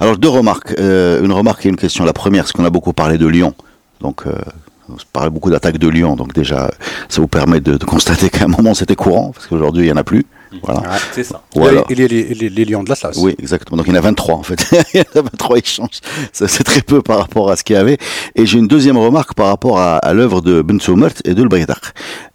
[0.00, 2.04] Alors deux remarques, euh, une remarque et une question.
[2.04, 3.54] La première, c'est qu'on a beaucoup parlé de Lyon,
[4.00, 4.24] donc
[4.88, 6.70] on se parle beaucoup d'attaques de lions, donc déjà,
[7.08, 9.96] ça vous permet de, constater qu'à un moment c'était courant, parce qu'aujourd'hui il n'y en
[9.96, 10.26] a plus.
[10.62, 10.80] Voilà.
[10.82, 10.86] Ouais.
[11.12, 11.42] C'est ça.
[11.56, 13.16] Ou alors- Et les, les- les- les lions de l'Atlas.
[13.18, 13.76] Oui, exactement.
[13.76, 14.64] Donc il y en a 23 en fait.
[14.94, 15.98] il y en a 23 échanges.
[16.32, 17.98] Ça, C'est très peu par rapport à ce qu'il y avait.
[18.36, 21.42] Et j'ai une deuxième remarque par rapport à, à l'œuvre de Ben Soumert et de
[21.42, 21.80] Le Baydar.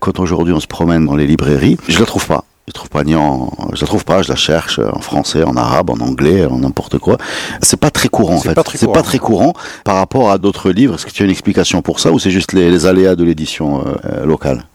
[0.02, 2.44] Quand aujourd'hui on se promène dans les librairies, je la trouve pas.
[2.70, 5.58] Je trouve pas ni en, je la trouve pas, je la cherche en français, en
[5.58, 7.18] arabe, en anglais, en n'importe quoi.
[7.64, 8.54] C'est pas très courant en fait.
[8.76, 9.54] C'est pas très courant
[9.84, 10.94] par rapport à d'autres livres.
[10.94, 13.24] Est-ce que tu as une explication pour ça ou c'est juste les, les aléas de
[13.24, 14.66] l'édition euh, euh, locale?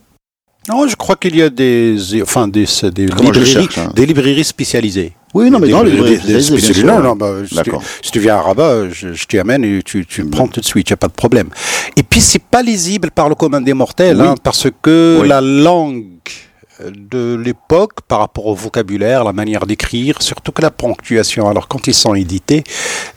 [0.68, 3.92] Non, je crois qu'il y a des, enfin, des, librairies, cherche, hein?
[3.94, 5.12] des librairies spécialisées.
[5.32, 6.82] Oui, non, mais dans les spécialisées.
[6.82, 7.70] Non, non, bah, si, tu,
[8.02, 10.64] si tu viens à Rabat, je, je t'y amène et tu, tu prends tout de
[10.64, 11.48] suite, il n'y a pas de problème.
[11.96, 14.26] Et puis, c'est pas lisible par le commun des mortels, Oui.
[14.26, 15.28] hein, parce que Oui.
[15.28, 16.04] la langue
[16.80, 21.48] de l'époque par rapport au vocabulaire, la manière d'écrire, surtout que la ponctuation.
[21.48, 22.64] Alors quand ils sont édités,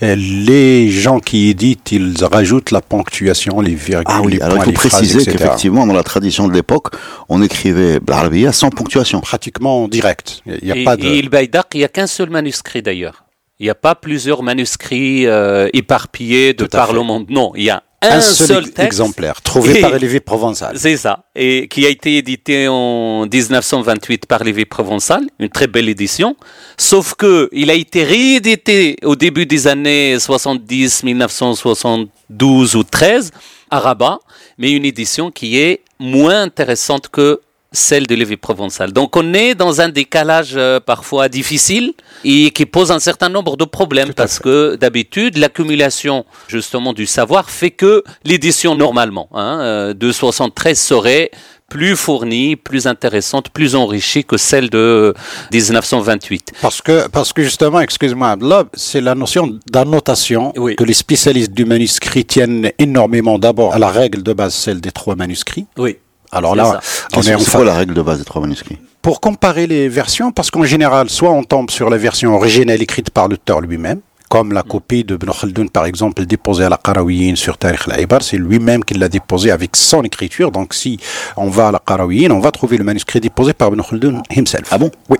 [0.03, 4.57] euh, les gens qui éditent, ils rajoutent la ponctuation, les virgules, Ah oui, les alors
[4.59, 6.95] il faut préciser qu'effectivement, dans la tradition de l'époque,
[7.29, 9.21] on écrivait l'arabiya sans ponctuation.
[9.21, 10.41] Pratiquement direct.
[10.45, 11.05] Il n'y a et, pas de...
[11.05, 13.23] et il n'y a qu'un seul manuscrit d'ailleurs.
[13.59, 16.93] Il n'y a pas plusieurs manuscrits euh, éparpillés de par fait.
[16.93, 17.25] le monde.
[17.29, 18.79] Non, il y a un, un seul, texte.
[18.79, 20.77] exemplaire, trouvé Et- par Lévi Provençal.
[20.77, 21.23] C'est ça.
[21.35, 26.35] Et qui a été édité en 1928 par Lévi Provençal, une très belle édition.
[26.77, 33.31] Sauf que il a été réédité au début des années 70, 1972 ou 13
[33.69, 34.19] à Rabat,
[34.57, 38.93] mais une édition qui est moins intéressante que celle de Lévi Provençal.
[38.93, 43.57] Donc on est dans un décalage euh, parfois difficile et qui pose un certain nombre
[43.57, 49.93] de problèmes parce que d'habitude l'accumulation justement du savoir fait que l'édition normalement hein, euh,
[49.93, 51.31] de 73 serait
[51.69, 55.13] plus fournie, plus intéressante, plus enrichie que celle de
[55.51, 56.53] 1928.
[56.61, 60.77] Parce que, parce que justement, excuse-moi, Abdallah, c'est la notion d'annotation Oui.
[60.77, 64.91] que les spécialistes du manuscrit tiennent énormément d'abord à la règle de base, celle des
[64.91, 65.65] trois manuscrits.
[65.77, 65.97] Oui.
[66.31, 66.79] Alors là, ça.
[67.15, 69.67] on est en c'est fa- quoi la règle de base des trois manuscrits pour comparer
[69.67, 73.61] les versions, parce qu'en général, soit on tombe sur la version originelle écrite par l'auteur
[73.61, 77.87] lui-même, comme la copie de Ibn Khaldoun, par exemple, déposée à la Qarawiyyin sur Tarikh
[77.89, 80.51] al-Ibar, c'est lui-même qui l'a déposé avec son écriture.
[80.51, 80.99] Donc, si
[81.37, 84.67] on va à la Qarawiyyin, on va trouver le manuscrit déposé par Ibn Khaldoun himself.
[84.71, 84.91] Ah bon?
[85.07, 85.17] Oui.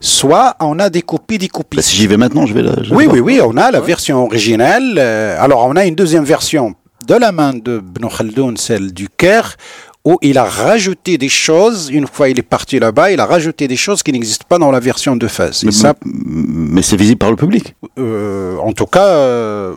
[0.00, 1.76] Soit on a des copies des copies.
[1.76, 2.82] Bah, Si j'y vais maintenant, je vais la.
[2.82, 4.94] je Oui, oui, oui, on a la version originale.
[4.98, 6.74] euh, alors, on a une deuxième version
[7.06, 9.56] de la main de Ibn Khaldoun, celle du Caire,
[10.04, 11.90] où il a rajouté des choses.
[11.92, 14.70] Une fois il est parti là-bas, il a rajouté des choses qui n'existent pas dans
[14.70, 15.62] la version de face.
[15.62, 17.74] Et Mais, ça, mais c'est visible par le public.
[17.98, 19.74] euh, en tout cas, euh,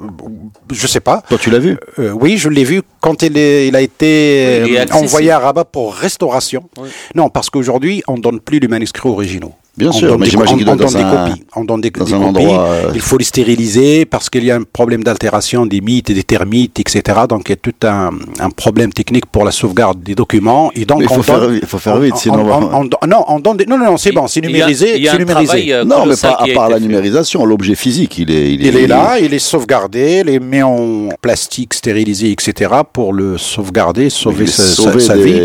[0.72, 1.24] je sais pas.
[1.28, 4.64] Toi, tu l'as vu Euh, oui, je l'ai vu quand il, est- il a été
[4.66, 6.70] il envoyé à Rabat pour restauration.
[6.78, 6.90] Oui.
[7.16, 9.54] Non, parce qu'aujourd'hui, on donne plus les manuscrits originaux.
[9.76, 11.44] Bien on sûr, mais j'imagine on- qu'il doit dans un- copies.
[11.56, 12.28] On donne des, dans des un copies.
[12.46, 16.12] endroit, euh, Il faut les stériliser parce qu'il y a un problème d'altération des mythes
[16.12, 17.02] et des termites, etc.
[17.28, 20.70] Donc il y a tout un, un problème technique pour la sauvegarde des documents.
[20.76, 22.18] Et donc Mais il faut on faire donne- vite, il faut faire on- vite, on-
[22.18, 24.42] sinon on va- on- on- non, on donne des- non, non, non, c'est bon, c'est
[24.42, 24.96] Il y a- numérisé.
[24.98, 25.48] il y a c'est un numérisé.
[25.48, 28.54] travail, euh, Non, mais pas à part la numérisation, l'objet physique, il est.
[28.54, 32.72] Il est là, il est sauvegardé, il est mis en plastique, stérilisé, etc.
[32.94, 35.42] pour le sauvegarder, sauver Il est sa, des- vie.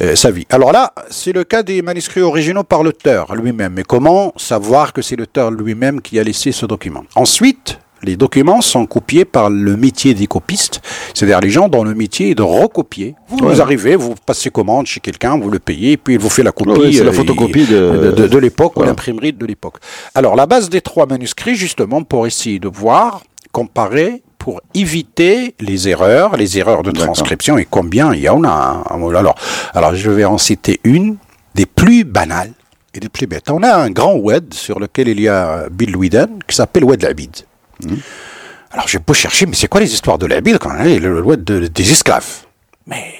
[0.00, 0.46] euh, sa vie.
[0.50, 3.63] Alors là, c'est le cas des manuscrits originaux par l'auteur lui-même.
[3.70, 7.04] Mais comment savoir que c'est l'auteur lui-même qui a laissé ce document?
[7.14, 10.82] Ensuite, les documents sont copiés par le métier des copistes,
[11.14, 13.14] c'est-à-dire les gens dont le métier est de recopier.
[13.28, 13.54] Vous, Ouais.
[13.54, 16.42] vous arrivez, vous passez commande chez quelqu'un, vous le payez, et puis il vous fait
[16.42, 16.70] la copie.
[16.78, 19.76] Ouais, c'est la euh, photocopie de- de, de- de l'époque ou l'imprimerie de l'époque.
[20.14, 23.22] Alors, la base des trois manuscrits, justement, pour essayer de voir,
[23.52, 28.84] comparer, pour éviter les erreurs, les erreurs de transcription, et combien il y en a.
[28.90, 29.00] hein.
[29.16, 29.34] Alors,
[29.72, 31.16] alors, je vais en citer une
[31.54, 32.52] des plus banales
[32.96, 33.50] et bêtes.
[33.50, 37.02] On a un grand wed sur lequel il y a Bill Whedon qui s'appelle Wed
[37.02, 37.36] Labid.
[38.70, 41.44] Alors, je peux chercher, mais c'est quoi les histoires de l'Abid quand même, le, wed
[41.44, 42.44] de- des esclaves?
[42.86, 43.14] Mais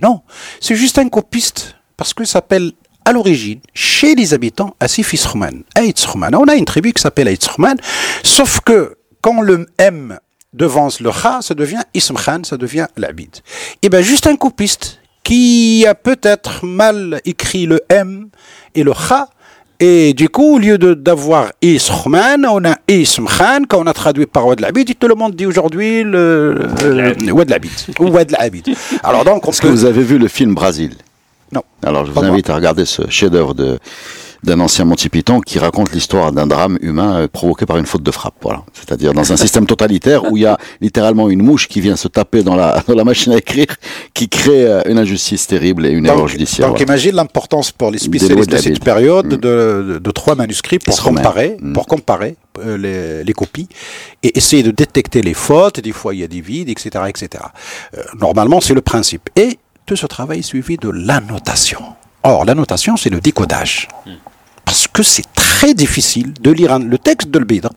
[0.00, 0.22] non,
[0.60, 2.72] c'est juste un copiste, parce que s'appelle
[3.04, 6.34] à l'origine, chez les habitants, à Itzroman.
[6.34, 7.76] On a une tribu qui s'appelle Itzroman,
[8.22, 10.18] sauf que quand le M
[10.52, 13.36] devance le Kha, ça devient Ism Khan, ça devient l'Abid.
[13.82, 18.28] Et bien, juste un copiste qui a peut-être mal écrit le M
[18.74, 19.28] et le Kha,
[19.80, 23.92] et du coup, au lieu de- d'avoir Isroman, on a Ism Khan, quand on a
[23.92, 26.54] traduit par Wad l'Abid, et tout le monde dit aujourd'hui le,
[26.84, 28.68] le Wad l'Abid, ou Wad l'Abid.
[29.04, 30.94] Alors donc, on Est-ce que vous avez vu le film Brasil?
[31.52, 31.62] Non.
[31.84, 33.78] Alors, je vous invite à regarder ce chef-d'œuvre de
[34.44, 38.02] d'un ancien Monty Python qui raconte l'histoire d'un drame humain euh, provoqué par une faute
[38.02, 38.34] de frappe.
[38.42, 38.62] Voilà.
[38.72, 42.08] C'est-à-dire dans un système totalitaire où il y a littéralement une mouche qui vient se
[42.08, 43.66] taper dans la, dans la machine à écrire,
[44.14, 46.68] qui crée euh, une injustice terrible et une erreur Donc, judiciaire.
[46.68, 46.92] donc voilà.
[46.92, 49.30] imagine l'importance pour les spécialistes de cette période Mm.
[49.30, 51.72] de, de- de trois manuscrits pour comparer, Mm.
[51.72, 53.68] pour comparer euh, les, les copies
[54.22, 55.80] et essayer de détecter les fautes.
[55.80, 57.42] Des fois, il y a des vides, etc., etc.
[57.96, 59.28] Euh, normalement, c'est le principe.
[59.36, 61.80] Et tout ce travail est suivi de l'annotation.
[62.22, 63.88] Or, l'annotation, c'est le décodage.
[64.68, 67.70] Parce que c'est très difficile de lire le texte de l'Bidr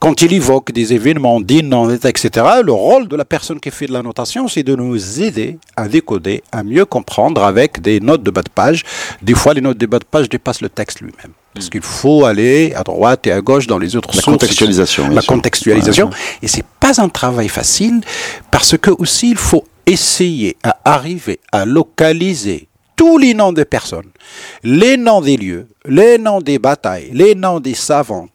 [0.00, 2.28] quand il évoque des événements dignes, etc.
[2.64, 5.86] Le rôle de la personne qui fait de la notation, c'est de nous aider à
[5.86, 8.82] décoder, à mieux comprendre avec des notes de bas de page.
[9.22, 11.30] Des fois, les notes de bas de page dépassent le texte lui-même.
[11.54, 14.24] Parce qu'il faut aller à droite et à gauche dans les autres la sources.
[14.24, 16.10] Contextualisation, la contextualisation.
[16.42, 18.00] Et c'est pas un travail facile
[18.50, 24.10] parce que aussi il faut essayer à arriver à localiser tous les noms des personnes,
[24.62, 28.28] les noms des lieux, les noms des batailles, les noms des savants,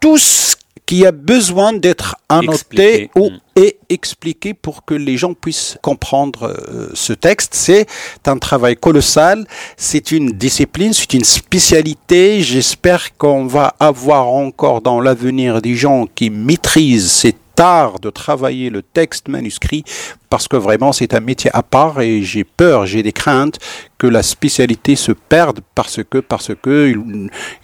[0.00, 0.54] tout ce
[0.86, 3.38] qui a besoin d'être annoté ou mm.
[3.56, 7.54] et expliqué pour que les gens puissent comprendre euh, ce texte.
[7.54, 7.86] C'est
[8.26, 9.46] un travail colossal,
[9.76, 12.42] c'est une discipline, c'est une spécialité.
[12.42, 18.68] J'espère qu'on va avoir encore dans l'avenir des gens qui maîtrisent cet art de travailler
[18.68, 19.84] le texte manuscrit
[20.28, 23.58] parce que vraiment c'est un métier à part et j'ai peur, j'ai des craintes
[23.98, 26.94] que la spécialité se perde parce que parce que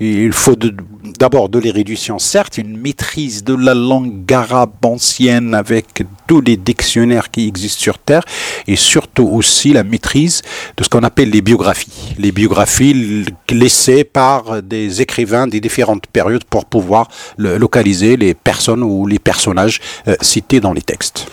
[0.01, 0.57] il, faut
[1.19, 7.31] d'abord de, l'érudition, certes, une maîtrise de la langue arabe ancienne avec tous les dictionnaires
[7.31, 8.23] qui existent sur Terre
[8.67, 10.43] et surtout aussi la maîtrise
[10.77, 16.45] de ce qu'on appelle les biographies, les biographies laissées par des écrivains des différentes périodes
[16.45, 21.27] pour pouvoir localiser les personnes ou les personnages euh, cités dans les textes.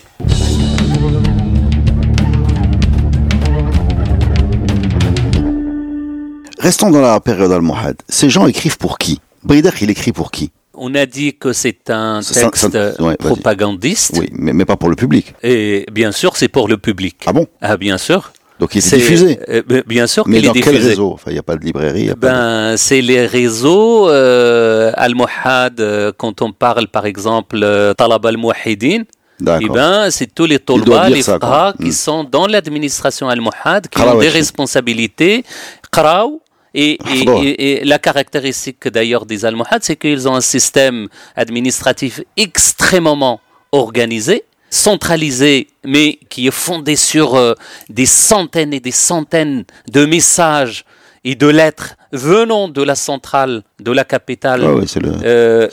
[6.67, 7.95] Restons dans la période almohade.
[8.10, 9.21] Ces gens écrivent pour qui?
[9.41, 10.51] Brider, il écrit pour qui?
[10.73, 12.77] On a dit que c'est un texte
[13.19, 14.17] propagandiste.
[14.19, 15.34] Oui, mais, mais, pas pour le public.
[15.43, 17.23] Et bien sûr, c'est pour le public.
[17.25, 17.47] Ah bon?
[17.62, 18.34] Ah bien sûr.
[18.60, 19.39] Donc il est, diffusé.
[19.47, 21.13] Euh, bien sûr Mais dans est quel réseau?
[21.13, 22.12] Enfin, il n'y a pas de librairie.
[22.17, 25.80] Ben, c'est les réseaux euh, al-Muhad.
[25.80, 27.65] Euh, quand on parle, par exemple,
[27.97, 29.03] Talab al-Muhidin.
[29.39, 31.91] Eh ben, c'est tous les tolba, les frères qui hmm.
[31.93, 35.45] sont dans l'administration al-Muhad, qui ont des responsabilités.
[35.89, 36.41] Kraou,
[36.77, 45.67] et, la caractéristique d'ailleurs des Almohades, c'est qu'ils ont un système administratif extrêmement organisé, centralisé,
[45.83, 47.53] mais qui est fondé sur euh,
[47.89, 50.85] des centaines et des centaines de messages
[51.29, 55.67] et de lettres venant de la centrale, de la capitale, ah c'est euh,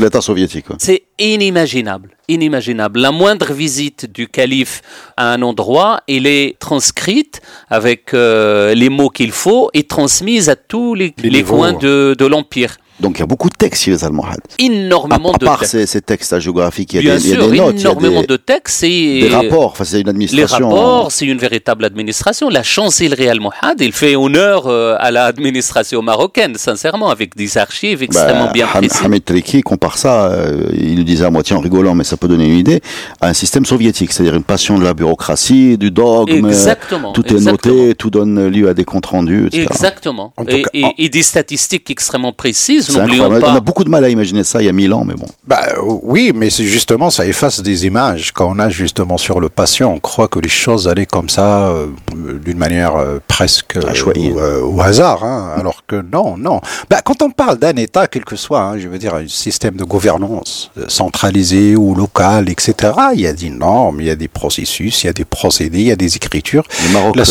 [0.00, 0.66] l'État soviétique.
[0.78, 3.00] C'est inimaginable, inimaginable.
[3.00, 4.80] La moindre visite du calife
[5.16, 10.54] à un endroit, elle est transcrite avec euh, les mots qu'il faut et transmise à
[10.54, 11.10] tous les,
[11.42, 12.76] coins de l'empire.
[13.00, 14.40] Donc il y a beaucoup de textes chez les Almohades.
[14.58, 15.72] Énormément de textes.
[15.72, 18.84] Ces, ces textes géographiques, il y a, des, il y a des énormément de textes.
[18.84, 20.58] Et des rapports, enfin, c'est une administration.
[20.58, 22.48] Les rapports, c'est une véritable administration.
[22.48, 28.46] La chancellerie almohade, il fait honneur euh, à l'administration marocaine, sincèrement, avec des archives extrêmement
[28.46, 29.00] bah, bien précises.
[29.02, 32.28] Hamid Triki compare ça, euh, il nous disait à moitié en rigolant, mais ça peut
[32.28, 32.80] donner une idée,
[33.20, 36.46] à un système soviétique, c'est-à-dire une passion de la bureaucratie, du dogme.
[36.46, 37.12] Exactement.
[37.12, 39.66] Tout est noté, tout donne lieu à des comptes rendus, etc.
[39.70, 40.32] Exactement.
[40.48, 40.64] Et,
[40.98, 44.68] et des statistiques extrêmement précises on a beaucoup de mal à imaginer ça il y
[44.68, 45.26] a mille ans, mais bon.
[45.46, 45.62] Bah,
[46.02, 48.32] oui, mais c'est justement, ça efface des images.
[48.32, 51.68] Quand on a justement sur le patient, on croit que les choses allaient comme ça,
[51.68, 51.86] euh,
[52.44, 56.60] d'une manière euh, presque euh, au hasard, hein, alors que non, non.
[56.90, 59.76] Bah, quand on parle d'un État, quel que soit, hein, je veux dire, un système
[59.76, 64.28] de gouvernance centralisé ou local, etc., il y a des normes, il y a des
[64.28, 66.64] processus, il y a des procédés, il y a des écritures.
[67.14, 67.24] la,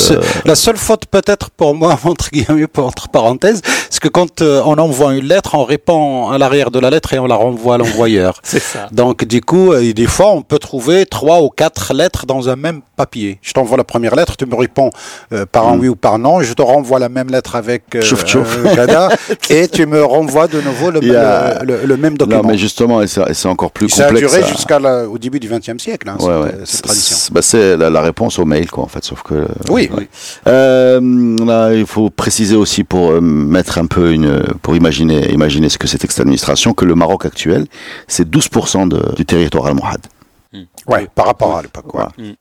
[0.46, 5.14] la, seule faute peut-être pour moi, entre guillemets, entre parenthèses, c'est que quand on envoie
[5.14, 8.40] une lettre, on répond à l'arrière de la lettre et on la renvoie à l'envoyeur.
[8.44, 8.88] c'est ça.
[8.92, 12.56] Donc du coup, euh, des fois, on peut trouver trois ou quatre lettres dans un
[12.56, 13.40] même papier.
[13.42, 14.90] Je t'envoie la première lettre, tu me réponds
[15.34, 15.80] euh, par un mm.
[15.80, 16.42] oui ou par non.
[16.42, 19.10] Je te renvoie la même lettre avec euh, euh
[19.50, 22.42] et tu me renvoies de nouveau le, le, même document.
[22.42, 24.32] Non, mais justement, et c'est encore plus ça complexe.
[24.32, 27.18] Ça a duré jusqu'au début du XXe siècle, hein, ouais, cette, tradition.
[27.32, 29.46] Bah, c'est la, réponse au mail, quoi, en fait, sauf que.
[29.70, 29.90] Oui.
[29.96, 30.08] oui.
[31.46, 35.88] Là, il faut préciser aussi pour mettre un peu une, pour imaginer, imaginer ce que
[35.88, 37.66] c'est cette administration, que le Maroc actuel,
[38.08, 40.06] c'est 12% du territoire almohade.
[40.54, 40.64] Hmm.
[40.88, 41.86] Oui, par rapport à l'époque.
[42.18, 42.32] Hmm.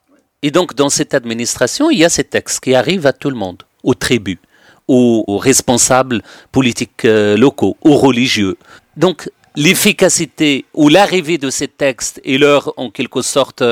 [0.43, 3.37] Et donc, dans cette administration, il y a ces textes qui arrivent à tout le
[3.37, 4.39] monde, aux tribus,
[4.89, 8.57] aux, responsables politiques euh, locaux, aux religieux.
[8.97, 13.63] Donc, l'efficacité ou l'arrivée de ces textes et leur, en quelque sorte,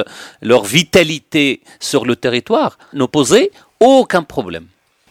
[0.43, 4.67] leur vitalité sur le territoire n'opposait aucun problème.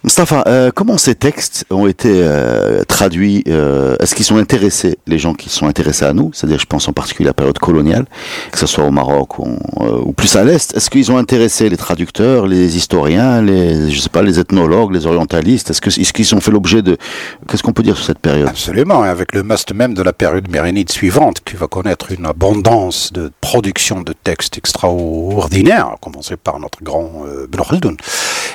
[0.07, 5.19] Mustafa, euh, comment ces textes ont été euh, traduits euh, Est-ce qu'ils sont intéressés, les
[5.19, 6.31] gens qui sont intéressés à nous?
[6.33, 8.05] C'est-à-dire, je pense en particulier à la période coloniale,
[8.53, 10.73] que ce soit au Maroc ou, plus à l'Est.
[10.77, 15.05] Est-ce qu'ils ont intéressé les traducteurs, les historiens, les, je sais pas, les ethnologues, les
[15.05, 15.71] orientalistes?
[15.71, 16.95] Est-ce qu'ils est ont fait l'objet de...
[17.49, 18.47] Qu'est-ce qu'on peut dire sur cette période?
[18.47, 23.11] Absolument, avec le must même de la période mérénide suivante, qui va connaître une abondance
[23.11, 27.45] de production de textes extraordinaires, à commencer par notre grand euh,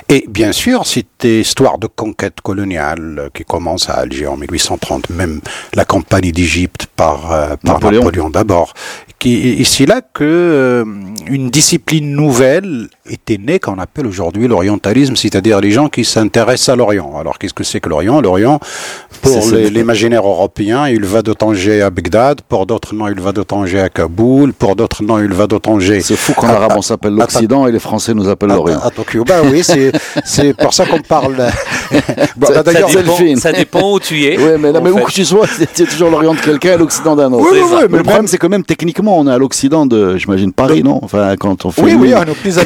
[0.08, 5.40] Et bien sûr, c'était l'histoire de conquête coloniale qui commence à Alger en 1830, même
[5.74, 8.04] la campagne d'Égypte par, euh, par Napoléon.
[8.04, 8.74] Napoléon, d'abord.
[9.22, 10.84] C'est là que euh,
[11.28, 16.76] une discipline nouvelle était née qu'on appelle aujourd'hui l'orientalisme, c'est-à-dire les gens qui s'intéressent à
[16.76, 17.16] l'Orient.
[17.18, 18.20] Alors qu'est-ce que c'est que l'Orient?
[18.20, 18.58] L'Orient,
[19.22, 23.44] pour l'imaginaire européen, il va de Tanger à Bagdad, pour d'autres non, il va de
[23.44, 26.82] Tanger à Kaboul, pour d'autres non, il va de Tanger C'est fou qu'en arabe on
[26.82, 28.80] s'appelle l'Occident et les Français nous appellent à, l'Orient.
[28.80, 29.22] à Tokyo.
[29.24, 29.92] Bah oui, c'est
[30.24, 31.36] c'est pour ça qu'on parle.
[32.36, 34.38] Bon, Ça- bah, d'ailleurs, ça dépend, ça dépend où tu es.
[34.38, 36.78] Oui, mais, là, en mais où que tu sois, c'est toujours l'Orient de quelqu'un et
[36.78, 37.46] l'Occident d'un autre.
[37.52, 39.86] Oui, oui, oui, Mais mais le problème, c'est que même techniquement, on est à l'Occident
[39.86, 40.98] de, j'imagine, Paris, non?
[41.02, 41.82] Enfin, quand on fait.
[41.82, 42.58] Oui, oui, on est plus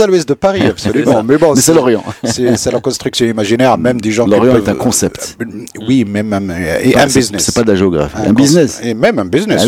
[0.00, 1.22] à l'ouest, de Paris, absolument.
[1.22, 2.02] Mais bon, c'est l'Orient.
[2.24, 4.24] C'est la construction imaginaire, même des gens.
[4.24, 5.36] qui L'Orient est un concept.
[5.40, 5.44] Euh,
[5.86, 7.44] Oui, même un, et un c'est- business.
[7.44, 8.16] C'est pas de la géographie.
[8.26, 8.80] Un, business.
[8.82, 9.62] Et même un business.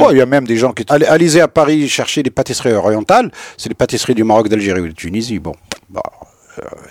[0.00, 0.84] Oh, il y a même des gens qui.
[0.88, 3.30] Allez, allez à Paris chercher des pâtisseries orientales.
[3.56, 5.38] C'est les pâtisseries du Maroc, d'Algérie ou de Tunisie.
[5.38, 5.52] Bon.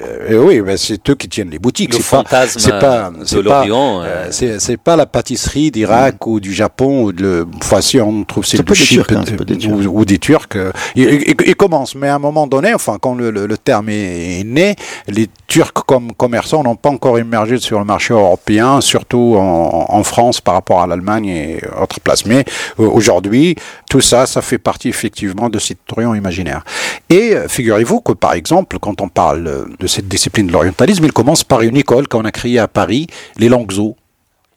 [0.02, 1.94] Euh, et oui, c'est eux qui tiennent les boutiques.
[1.94, 6.40] Le C'est pas, fantasme pas, de l'Orient, euh, euh, c'est, pas la pâtisserie d'Irak ou
[6.40, 9.24] du Japon ou de, enfin, si on trouve c'est du hein,
[9.70, 10.48] ou, ou des Turcs.
[10.96, 14.44] Ils, commencent, mais à un moment donné, enfin, quand le, le- le terme est, est
[14.46, 14.76] né,
[15.08, 20.04] les Turcs comme commerçants n'ont pas encore émergé sur le marché européen, surtout en, en
[20.04, 22.26] France par rapport à l'Allemagne et autres places.
[22.26, 22.46] Mais
[22.80, 23.56] euh, aujourd'hui,
[23.90, 26.64] tout ça, ça fait partie effectivement de cet Orient imaginaire.
[27.10, 31.44] Et figurez-vous que par exemple, quand on parle de cette discipline de l'orientalisme, il commence
[31.44, 33.08] par une école qu'on a créée à Paris,
[33.38, 33.96] les Langzhou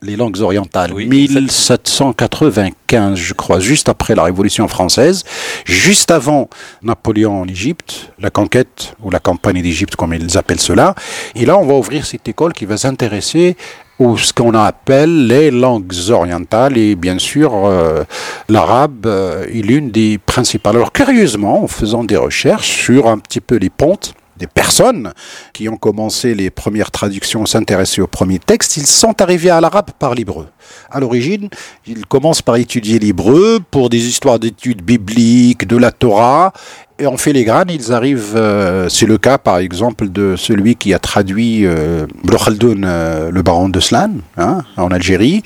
[0.02, 5.24] les langues orientales, Oui, 1795, je crois, juste après la Révolution française,
[5.64, 6.50] juste avant
[6.82, 10.94] Napoléon en Égypte, la conquête ou la campagne d'Égypte, comme ils appellent cela.
[11.34, 13.56] Et là, on va ouvrir cette école qui va s'intéresser
[13.98, 18.02] ou ce qu'on appelle les langues orientales et bien sûr euh,
[18.48, 20.74] l'arabe euh, est l'une des principales.
[20.76, 25.12] Alors curieusement, en faisant des recherches sur un petit peu les pontes des personnes
[25.52, 29.90] qui ont commencé les premières traductions, s'intéresser aux premiers textes, ils sont arrivés à l'arabe
[29.98, 30.46] par l'hébreu.
[30.90, 31.48] À l'origine,
[31.86, 36.52] ils commencent par étudier l'hébreu pour des histoires d'études bibliques, de la Torah,
[36.98, 41.00] et en filigrane, ils arrivent, euh, c'est le cas par exemple de celui qui a
[41.00, 45.42] traduit euh, euh, le baron de Slan, hein, en Algérie,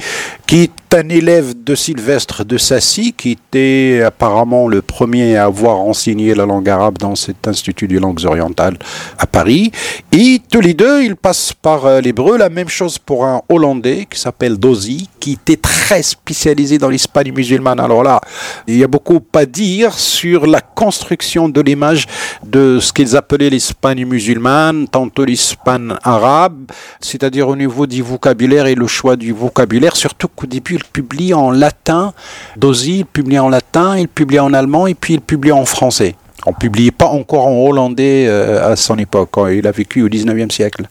[0.46, 5.76] qui est un élève de Sylvestre de Sassy, qui était apparemment le premier à avoir
[5.76, 8.78] enseigné la langue arabe dans cet institut des langues orientales
[9.18, 9.72] à Paris.
[10.12, 12.38] Et tous les deux, ils passent par euh, l'hébreu.
[12.38, 17.32] La même chose pour un Hollandais qui s'appelle Dozy, qui était très spécialisé dans l'Espagne
[17.32, 17.80] musulmane.
[17.80, 18.20] Alors là,
[18.66, 22.06] il y a beaucoup à dire sur la construction de l'image
[22.44, 28.74] de ce qu'ils appelaient l'Espagne musulmane, tantôt l'Espagne arabe, c'est-à-dire au niveau du vocabulaire et
[28.74, 32.12] le choix du vocabulaire, surtout qu'au début, il publie en latin.
[32.56, 36.14] Dozy, il publie en latin, il publie en allemand et puis il publie en français.
[36.44, 40.08] On publiait pas encore en hollandais euh, à son époque, quand il a vécu au
[40.08, 40.84] 19e siècle.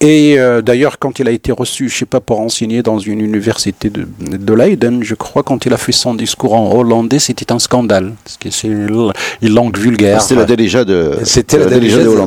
[0.00, 3.20] Et euh, d'ailleurs, quand il a été reçu, je sais pas, pour enseigner dans une
[3.20, 7.52] université de, de Leiden, je crois, quand il a fait son discours en hollandais, c'était
[7.52, 8.12] un scandale.
[8.24, 9.12] Parce que c'est une
[9.42, 10.20] une langue vulgaire.
[10.20, 11.18] C'était la déléja de.
[11.24, 11.70] C'était la de-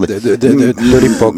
[0.07, 1.35] de- de- de- l'époque.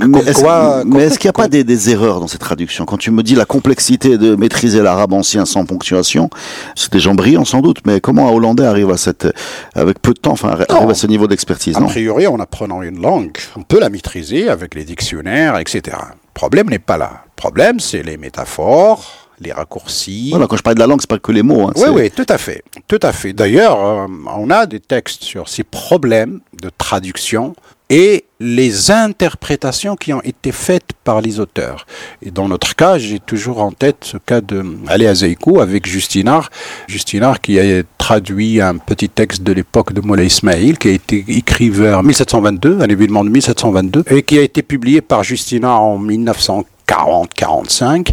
[0.85, 2.85] Mais est-ce qu'il n'y a pas des, des erreurs dans cette traduction?
[2.85, 6.29] Quand tu me dis la complexité de maîtriser l'arabe ancien sans ponctuation,
[6.75, 9.27] c'est des gens brillants sans doute, mais comment un Hollandais arrive à cette,
[9.75, 13.01] avec peu de temps, enfin, arrive à ce niveau d'expertise A priori, en apprenant une
[13.01, 15.97] langue, on peut la maîtriser avec les dictionnaires, etc.
[15.97, 17.23] Le problème n'est pas là.
[17.25, 19.03] Le problème, c'est les métaphores,
[19.39, 20.29] les raccourcis.
[20.29, 21.67] Voilà, quand je parle de la langue, c'est pas que les mots.
[21.67, 22.63] hein, Oui, oui, tout à fait.
[22.87, 23.33] Tout à fait.
[23.33, 24.05] D'ailleurs, euh,
[24.35, 27.55] on a des textes sur ces problèmes de traduction
[27.89, 31.85] et les interprétations qui ont été faites par les auteurs.
[32.21, 36.49] Et dans notre cas, j'ai toujours en tête ce cas de Aléa Zeikou avec Justinard.
[36.87, 41.25] Justinard qui a traduit un petit texte de l'époque de Moulay Ismail, qui a été
[41.27, 45.99] écrit vers 1722, un événement de 1722, et qui a été publié par Justinard en
[45.99, 48.11] 1940-45.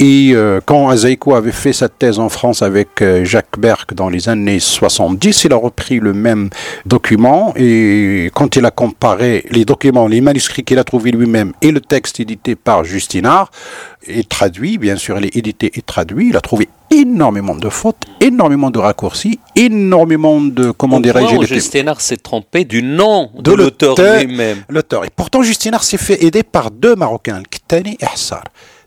[0.00, 4.08] Et euh, quand Azaïko avait fait sa thèse en France avec euh, Jacques Berck dans
[4.08, 6.50] les années 70, il a repris le même
[6.86, 11.72] document et quand il a comparé les documents, les manuscrits qu'il a trouvés lui-même et
[11.72, 13.50] le texte édité par Justinard,
[14.06, 18.04] et traduit, bien sûr, il est édité et traduit, il a trouvé énormément de fautes,
[18.20, 23.96] énormément de raccourcis, énormément de, comment dirais-je, Justinard s'est trompé du nom de, l'auteur.
[23.98, 25.04] lui-même l'auteur.
[25.04, 28.44] Et pourtant, Justinard s'est fait aider par deux Marocains, Ktani et Hassar.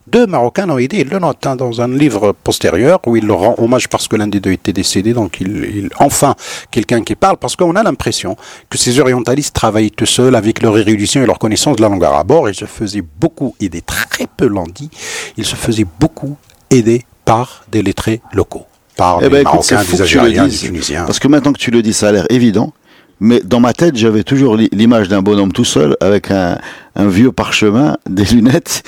[0.08, 3.39] Deux Marocains l'ont aidé, il le note hein, dans un livre postérieur où il leur
[3.39, 6.36] rend hommage parce que l'un des deux était décédé, donc il, il- enfin
[6.72, 8.36] quelqu'un qui parle, parce qu'on a l'impression
[8.70, 12.04] que ces orientalistes travaillaient tout seuls avec leur érudition et leur connaissance de la langue
[12.04, 12.32] arabe.
[12.32, 14.89] Or, ils se faisaient beaucoup aider, très peu l'ont dit,
[15.38, 16.36] ils se faisaient beaucoup
[16.72, 18.66] aider par des lettrés locaux,
[18.97, 20.56] par Eh des ben, écoute, c'est Marocains, des Algériens, des.
[20.58, 21.06] Tunisiens.
[21.06, 22.74] Parce que maintenant que tu le dis, ça a l'air évident.
[23.22, 26.57] Mais dans ma tête, j'avais toujours l'image d'un bonhomme tout seul avec un,
[26.95, 28.82] un vieux parchemin, des lunettes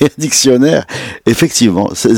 [0.00, 0.86] et un dictionnaire.
[1.26, 2.08] Effectivement, c'est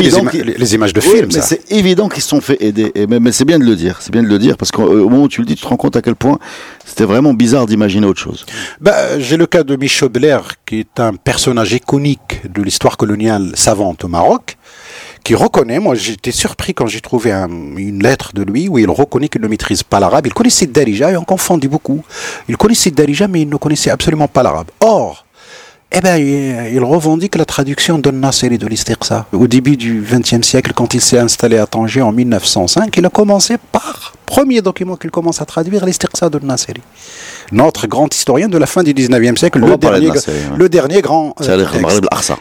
[0.00, 0.24] évident.
[0.32, 2.90] Les, les, images de films, c'est évident qu'ils se sont fait aider.
[2.94, 3.98] Et, mais, mais c'est bien de le dire.
[4.00, 5.76] C'est bien de le dire parce qu'au moment où tu le dis, tu te rends
[5.76, 6.38] compte à quel point
[6.86, 8.46] c'était vraiment bizarre d'imaginer autre chose.
[8.80, 13.52] Bah, J'ai le cas de Michel Blair, qui est un personnage iconique de l'histoire coloniale
[13.56, 14.56] savante au Maroc
[15.24, 19.28] qui reconnaît, moi j'étais surpris quand j'ai trouvé une lettre de lui où il reconnaît
[19.28, 20.26] qu'il ne maîtrise pas l'arabe.
[20.26, 22.04] Il connaissait Darija et on confondait beaucoup.
[22.48, 24.68] Il connaissait Darija mais il ne connaissait absolument pas l'arabe.
[24.80, 25.23] Or,
[25.96, 29.26] eh ben, il, revendique la traduction de Nasser de l'Istiqsa.
[29.32, 33.10] Au début du XXe siècle, quand il s'est installé à Tanger en 1905, il a
[33.10, 36.74] commencé par, premier document qu'il commence à traduire, l'Istiqsa de Nasser
[37.52, 40.10] notre grand historien de la fin du 19e siècle, le dernier,
[40.56, 41.66] le dernier, grand euh,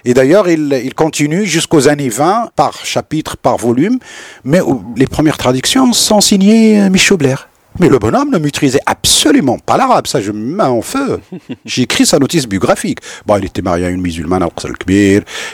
[0.06, 4.00] Et d'ailleurs, il, il, continue jusqu'aux années 20, par chapitre, par volume,
[4.44, 4.62] mais
[4.96, 7.50] les premières traductions sont signées euh, Michel Blair.
[7.80, 11.20] Mais le bonhomme ne maîtrisait absolument pas l'arabe, ça je me mets en feu.
[11.66, 13.00] J'ai écrit sa notice biographique.
[13.26, 14.46] Bon, il était marié à une musulmane.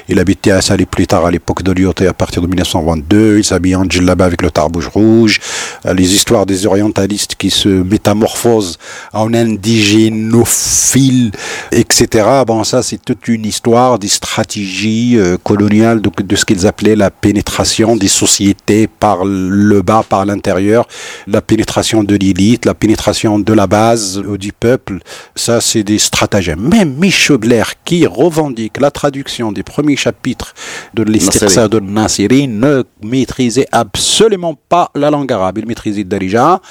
[0.09, 3.37] Il habitait à Salé plus tard à l'époque de Lyoté à partir de 1922.
[3.37, 5.39] Il s'habillait en djellaba avec le tarbouche rouge.
[5.85, 8.77] Euh, les histoires des orientalistes qui se métamorphosent
[9.13, 11.31] en indigénophiles,
[11.71, 12.27] etc.
[12.45, 16.95] Bon, ça c'est toute une histoire des stratégies euh, coloniales de, de ce qu'ils appelaient
[16.95, 20.87] la pénétration des sociétés par le bas, par l'intérieur,
[21.27, 24.99] la pénétration de l'élite, la pénétration de la base du peuple,
[25.35, 26.67] ça c'est des stratagèmes.
[26.67, 30.55] Même Michel Blair qui revendique la traduction des premiers chapitres
[30.95, 35.59] de l'Istirsa de Nassiri ne maîtrisait absolument pas la langue arabe.
[35.59, 36.61] Il maîtrisait Darija,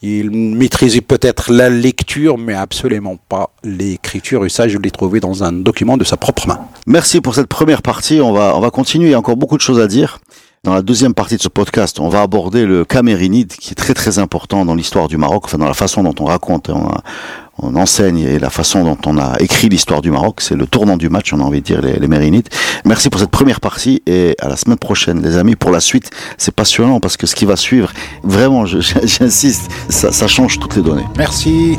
[0.00, 4.46] il maîtrisait peut-être la lecture, mais absolument pas l'écriture.
[4.46, 6.60] Et ça, je l'ai trouvé dans un document de sa propre main.
[6.86, 8.20] Merci pour cette première partie.
[8.20, 9.08] On va, on va continuer.
[9.08, 10.20] Il y a encore beaucoup de choses à dire.
[10.66, 13.94] Dans la deuxième partie de ce podcast, on va aborder le camérinide qui est très
[13.94, 18.18] très important dans l'histoire du Maroc, enfin dans la façon dont on raconte, on, enseigne
[18.18, 20.40] et la façon dont on a écrit l'histoire du Maroc.
[20.40, 22.48] C'est le tournant du match, on a envie de dire, les, Mérinides.
[22.84, 25.54] Merci pour cette première partie et à la semaine prochaine, les amis.
[25.54, 27.92] Pour la suite, c'est passionnant parce que ce qui va suivre,
[28.24, 31.06] vraiment, j'insiste, ça change toutes les données.
[31.16, 31.78] Merci.